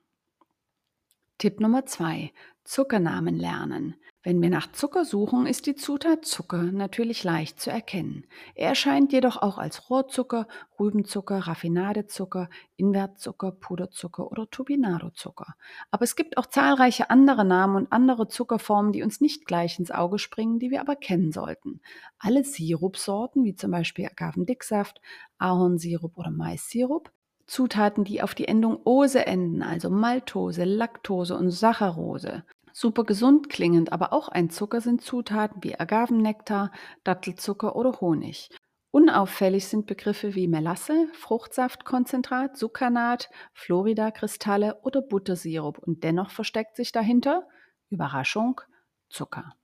Tipp 1.42 1.58
Nummer 1.58 1.84
zwei: 1.86 2.30
Zuckernamen 2.62 3.34
lernen. 3.34 3.96
Wenn 4.22 4.40
wir 4.40 4.48
nach 4.48 4.70
Zucker 4.70 5.04
suchen, 5.04 5.46
ist 5.46 5.66
die 5.66 5.74
Zutat 5.74 6.24
Zucker 6.24 6.62
natürlich 6.62 7.24
leicht 7.24 7.58
zu 7.58 7.68
erkennen. 7.68 8.26
Er 8.54 8.68
erscheint 8.68 9.12
jedoch 9.12 9.42
auch 9.42 9.58
als 9.58 9.90
Rohrzucker, 9.90 10.46
Rübenzucker, 10.78 11.38
Raffinadezucker, 11.38 12.48
Invertzucker, 12.76 13.50
Puderzucker 13.50 14.30
oder 14.30 14.48
Turbinadozucker. 14.50 15.56
Aber 15.90 16.04
es 16.04 16.14
gibt 16.14 16.38
auch 16.38 16.46
zahlreiche 16.46 17.10
andere 17.10 17.44
Namen 17.44 17.74
und 17.74 17.92
andere 17.92 18.28
Zuckerformen, 18.28 18.92
die 18.92 19.02
uns 19.02 19.20
nicht 19.20 19.44
gleich 19.44 19.80
ins 19.80 19.90
Auge 19.90 20.20
springen, 20.20 20.60
die 20.60 20.70
wir 20.70 20.80
aber 20.80 20.94
kennen 20.94 21.32
sollten. 21.32 21.80
Alle 22.20 22.44
Sirupsorten, 22.44 23.42
wie 23.42 23.56
zum 23.56 23.72
Beispiel 23.72 24.06
Agavendicksaft, 24.06 25.00
Ahornsirup 25.38 26.16
oder 26.16 26.30
Maissirup, 26.30 27.10
Zutaten, 27.52 28.04
die 28.04 28.22
auf 28.22 28.34
die 28.34 28.48
Endung 28.48 28.80
Ose 28.86 29.26
enden, 29.26 29.62
also 29.62 29.90
Maltose, 29.90 30.64
Laktose 30.64 31.36
und 31.36 31.50
Saccharose, 31.50 32.44
Super 32.72 33.04
gesund 33.04 33.50
klingend, 33.50 33.92
aber 33.92 34.14
auch 34.14 34.28
ein 34.30 34.48
Zucker 34.48 34.80
sind 34.80 35.02
Zutaten 35.02 35.62
wie 35.62 35.78
Agavennektar, 35.78 36.72
Dattelzucker 37.04 37.76
oder 37.76 38.00
Honig. 38.00 38.48
Unauffällig 38.90 39.68
sind 39.68 39.86
Begriffe 39.86 40.34
wie 40.34 40.48
Melasse, 40.48 41.08
Fruchtsaftkonzentrat, 41.12 42.56
Succanat, 42.56 43.28
Florida-Kristalle 43.52 44.80
oder 44.82 45.02
Buttersirup 45.02 45.78
und 45.78 46.04
dennoch 46.04 46.30
versteckt 46.30 46.76
sich 46.76 46.90
dahinter 46.90 47.46
Überraschung 47.90 48.62
Zucker. 49.10 49.54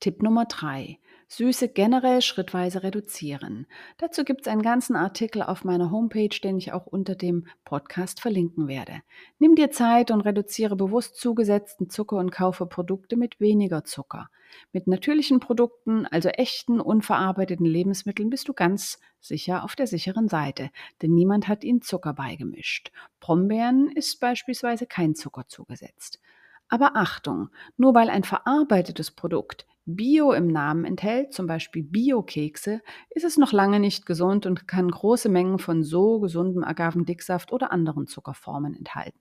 Tipp 0.00 0.22
Nummer 0.22 0.46
3. 0.46 0.98
Süße 1.36 1.68
generell 1.68 2.22
schrittweise 2.22 2.84
reduzieren. 2.84 3.66
Dazu 3.98 4.22
gibt 4.22 4.42
es 4.42 4.46
einen 4.46 4.62
ganzen 4.62 4.94
Artikel 4.94 5.42
auf 5.42 5.64
meiner 5.64 5.90
Homepage, 5.90 6.38
den 6.42 6.58
ich 6.58 6.72
auch 6.72 6.86
unter 6.86 7.16
dem 7.16 7.48
Podcast 7.64 8.20
verlinken 8.20 8.68
werde. 8.68 9.02
Nimm 9.40 9.56
dir 9.56 9.72
Zeit 9.72 10.12
und 10.12 10.20
reduziere 10.20 10.76
bewusst 10.76 11.16
zugesetzten 11.16 11.90
Zucker 11.90 12.18
und 12.18 12.30
kaufe 12.30 12.66
Produkte 12.66 13.16
mit 13.16 13.40
weniger 13.40 13.82
Zucker. 13.82 14.30
Mit 14.72 14.86
natürlichen 14.86 15.40
Produkten, 15.40 16.06
also 16.06 16.28
echten, 16.28 16.80
unverarbeiteten 16.80 17.66
Lebensmitteln, 17.66 18.30
bist 18.30 18.48
du 18.48 18.52
ganz 18.52 19.00
sicher 19.20 19.64
auf 19.64 19.74
der 19.74 19.88
sicheren 19.88 20.28
Seite, 20.28 20.70
denn 21.02 21.14
niemand 21.14 21.48
hat 21.48 21.64
ihnen 21.64 21.82
Zucker 21.82 22.14
beigemischt. 22.14 22.92
Brombeeren 23.18 23.90
ist 23.90 24.20
beispielsweise 24.20 24.86
kein 24.86 25.16
Zucker 25.16 25.48
zugesetzt. 25.48 26.20
Aber 26.68 26.96
Achtung, 26.96 27.50
nur 27.76 27.94
weil 27.94 28.08
ein 28.08 28.24
verarbeitetes 28.24 29.10
Produkt 29.10 29.66
Bio 29.86 30.32
im 30.32 30.46
Namen 30.46 30.84
enthält, 30.84 31.34
zum 31.34 31.46
Beispiel 31.46 31.82
Bio-Kekse, 31.82 32.80
ist 33.10 33.24
es 33.24 33.36
noch 33.36 33.52
lange 33.52 33.80
nicht 33.80 34.06
gesund 34.06 34.46
und 34.46 34.66
kann 34.66 34.90
große 34.90 35.28
Mengen 35.28 35.58
von 35.58 35.82
so 35.82 36.20
gesundem 36.20 36.64
Agavendicksaft 36.64 37.52
oder 37.52 37.70
anderen 37.70 38.06
Zuckerformen 38.06 38.74
enthalten. 38.74 39.18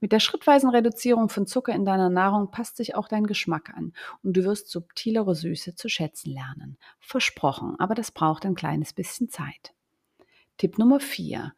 Mit 0.00 0.12
der 0.12 0.20
schrittweisen 0.20 0.70
Reduzierung 0.70 1.28
von 1.28 1.46
Zucker 1.46 1.74
in 1.74 1.84
deiner 1.84 2.08
Nahrung 2.08 2.50
passt 2.50 2.76
sich 2.76 2.94
auch 2.94 3.08
dein 3.08 3.26
Geschmack 3.26 3.70
an 3.74 3.92
und 4.22 4.34
du 4.36 4.44
wirst 4.44 4.70
subtilere 4.70 5.34
Süße 5.34 5.74
zu 5.74 5.88
schätzen 5.90 6.32
lernen. 6.32 6.78
Versprochen, 6.98 7.76
aber 7.78 7.94
das 7.94 8.10
braucht 8.10 8.46
ein 8.46 8.54
kleines 8.54 8.94
bisschen 8.94 9.28
Zeit. 9.28 9.74
Tipp 10.56 10.78
Nummer 10.78 11.00
4. 11.00 11.52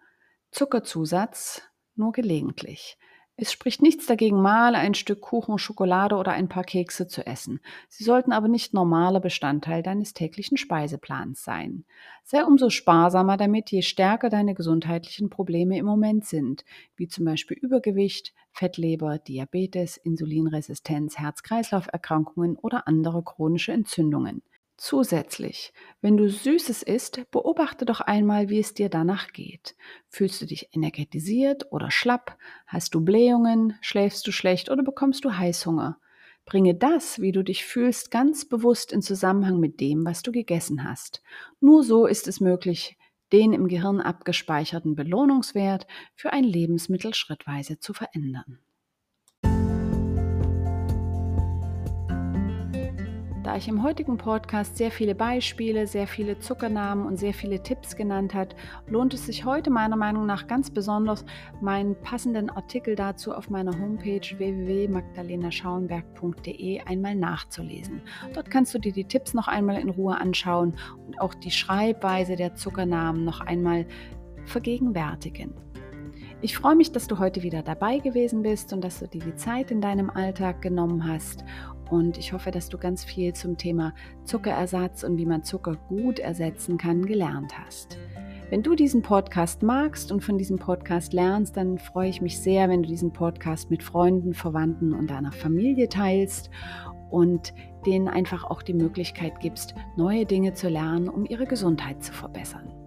Zuckerzusatz 0.51 1.63
nur 1.95 2.13
gelegentlich. 2.13 2.99
Es 3.43 3.51
spricht 3.51 3.83
nichts 3.83 4.07
dagegen, 4.07 4.41
mal 4.41 4.77
ein 4.77 4.95
Stück 4.95 5.21
Kuchen, 5.21 5.59
Schokolade 5.59 6.15
oder 6.15 6.31
ein 6.31 6.49
paar 6.49 6.63
Kekse 6.63 7.09
zu 7.09 7.27
essen. 7.27 7.59
Sie 7.89 8.05
sollten 8.05 8.31
aber 8.31 8.47
nicht 8.47 8.73
normaler 8.73 9.19
Bestandteil 9.19 9.83
deines 9.83 10.15
täglichen 10.15 10.57
Speiseplans 10.57 11.43
sein. 11.43 11.85
Sei 12.23 12.45
umso 12.45 12.71
sparsamer 12.71 13.37
damit, 13.37 13.73
je 13.73 13.83
stärker 13.83 14.31
deine 14.31 14.55
gesundheitlichen 14.55 15.29
Probleme 15.29 15.77
im 15.77 15.87
Moment 15.87 16.25
sind, 16.25 16.65
wie 16.95 17.09
zum 17.09 17.25
Beispiel 17.25 17.57
Übergewicht, 17.57 18.33
Fettleber, 18.53 19.19
Diabetes, 19.19 19.97
Insulinresistenz, 19.97 21.19
Herz-Kreislauf-Erkrankungen 21.19 22.55
oder 22.55 22.87
andere 22.87 23.25
chronische 23.25 23.73
Entzündungen. 23.73 24.43
Zusätzlich, 24.85 25.73
wenn 26.01 26.17
du 26.17 26.29
Süßes 26.29 26.83
isst, 26.83 27.31
beobachte 27.31 27.85
doch 27.85 28.01
einmal, 28.01 28.49
wie 28.49 28.59
es 28.59 28.75
dir 28.75 28.89
danach 28.89 29.29
geht. 29.29 29.77
Fühlst 30.09 30.43
du 30.43 30.47
dich 30.47 30.71
energetisiert 30.75 31.71
oder 31.71 31.93
schlapp? 31.93 32.37
Hast 32.67 32.93
du 32.93 33.01
Blähungen? 33.01 33.79
Schläfst 33.81 34.27
du 34.27 34.33
schlecht 34.33 34.71
oder 34.71 34.83
bekommst 34.83 35.25
du 35.25 35.39
Heißhunger? 35.39 36.01
Bringe 36.47 36.75
das, 36.75 37.21
wie 37.21 37.31
du 37.31 37.45
dich 37.45 37.65
fühlst, 37.65 38.11
ganz 38.11 38.49
bewusst 38.49 38.93
in 38.93 39.03
Zusammenhang 39.03 39.61
mit 39.61 39.79
dem, 39.79 40.05
was 40.05 40.23
du 40.23 40.33
gegessen 40.33 40.83
hast. 40.83 41.23
Nur 41.61 41.85
so 41.85 42.07
ist 42.07 42.27
es 42.27 42.41
möglich, 42.41 42.99
den 43.33 43.53
im 43.53 43.69
Gehirn 43.69 44.01
abgespeicherten 44.01 44.97
Belohnungswert 44.97 45.87
für 46.17 46.33
ein 46.33 46.43
Lebensmittel 46.43 47.15
schrittweise 47.15 47.79
zu 47.79 47.95
verändern. 47.95 48.59
Da 53.43 53.57
ich 53.57 53.67
im 53.67 53.83
heutigen 53.83 54.19
Podcast 54.19 54.77
sehr 54.77 54.93
viele 54.93 55.17
Beispiele, 55.17 55.89
sehr 55.89 56.07
viele 56.07 56.39
Zuckernamen 56.39 57.05
und 57.05 57.17
sehr 57.17 57.35
viele 57.35 57.61
Tipps 57.61 57.97
genannt 57.97 58.35
hat, 58.35 58.55
lohnt 58.87 59.15
es 59.15 59.27
sich 59.27 59.45
heute 59.45 59.69
meiner 59.69 59.97
Meinung 59.97 60.27
nach 60.27 60.47
ganz 60.47 60.71
besonders, 60.71 61.25
meinen 61.61 62.01
passenden 62.03 62.51
Artikel 62.51 62.95
dazu 62.95 63.35
auf 63.35 63.51
meiner 63.51 63.77
Homepage 63.77 64.39
www.magdalenaschauenberg.de 64.39 66.83
einmal 66.83 67.17
nachzulesen. 67.17 68.01
Dort 68.33 68.49
kannst 68.49 68.75
du 68.75 68.79
dir 68.79 68.93
die 68.93 69.07
Tipps 69.07 69.35
noch 69.35 69.49
einmal 69.49 69.81
in 69.81 69.91
Ruhe 69.91 70.17
anschauen 70.17 70.77
und 71.05 71.21
auch 71.21 71.35
die 71.35 71.51
Schreibweise 71.51 72.37
der 72.37 72.55
Zuckernamen 72.55 73.25
noch 73.25 73.41
einmal 73.41 73.87
vergegenwärtigen. 74.45 75.53
Ich 76.45 76.57
freue 76.57 76.75
mich, 76.75 76.91
dass 76.91 77.07
du 77.07 77.21
heute 77.21 77.45
wieder 77.45 77.63
dabei 77.63 77.99
gewesen 77.99 78.43
bist 78.43 78.73
und 78.73 78.83
dass 78.83 78.99
du 78.99 79.07
dir 79.07 79.21
die 79.21 79.37
Zeit 79.37 79.71
in 79.71 79.81
deinem 79.81 80.11
Alltag 80.11 80.61
genommen 80.61 81.07
hast. 81.07 81.45
Und 81.89 82.19
ich 82.19 82.33
hoffe, 82.33 82.51
dass 82.51 82.69
du 82.69 82.79
ganz 82.79 83.05
viel 83.05 83.33
zum 83.33 83.57
Thema 83.57 83.95
Zuckerersatz 84.25 85.05
und 85.05 85.19
wie 85.19 85.25
man 85.25 85.45
Zucker 85.45 85.77
gut 85.89 86.19
ersetzen 86.19 86.79
kann 86.79 87.07
gelernt 87.07 87.57
hast. 87.57 87.97
Wenn 88.51 88.65
du 88.65 88.75
diesen 88.75 89.03
Podcast 89.03 89.63
magst 89.63 90.11
und 90.11 90.25
von 90.25 90.37
diesem 90.37 90.59
Podcast 90.59 91.13
lernst, 91.13 91.57
dann 91.57 91.79
freue 91.79 92.09
ich 92.09 92.21
mich 92.21 92.41
sehr, 92.41 92.69
wenn 92.69 92.83
du 92.83 92.89
diesen 92.89 93.13
Podcast 93.13 93.71
mit 93.71 93.85
Freunden, 93.85 94.35
Verwandten 94.35 94.95
und 94.95 95.11
deiner 95.11 95.31
Familie 95.31 95.89
teilst 95.89 96.51
und 97.11 97.55
denen 97.87 98.09
einfach 98.09 98.43
auch 98.43 98.63
die 98.63 98.75
Möglichkeit 98.75 99.39
gibst, 99.39 99.77
neue 99.97 100.27
Dinge 100.27 100.55
zu 100.55 100.69
lernen, 100.69 101.09
um 101.09 101.25
ihre 101.25 101.47
Gesundheit 101.47 102.03
zu 102.03 102.13
verbessern. 102.13 102.82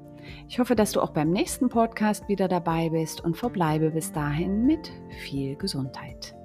Ich 0.48 0.60
hoffe, 0.60 0.76
dass 0.76 0.92
du 0.92 1.02
auch 1.02 1.12
beim 1.12 1.32
nächsten 1.32 1.70
Podcast 1.70 2.28
wieder 2.28 2.48
dabei 2.48 2.90
bist 2.90 3.22
und 3.22 3.36
verbleibe 3.36 3.92
bis 3.92 4.12
dahin 4.12 4.66
mit 4.66 4.92
viel 5.24 5.56
Gesundheit. 5.56 6.36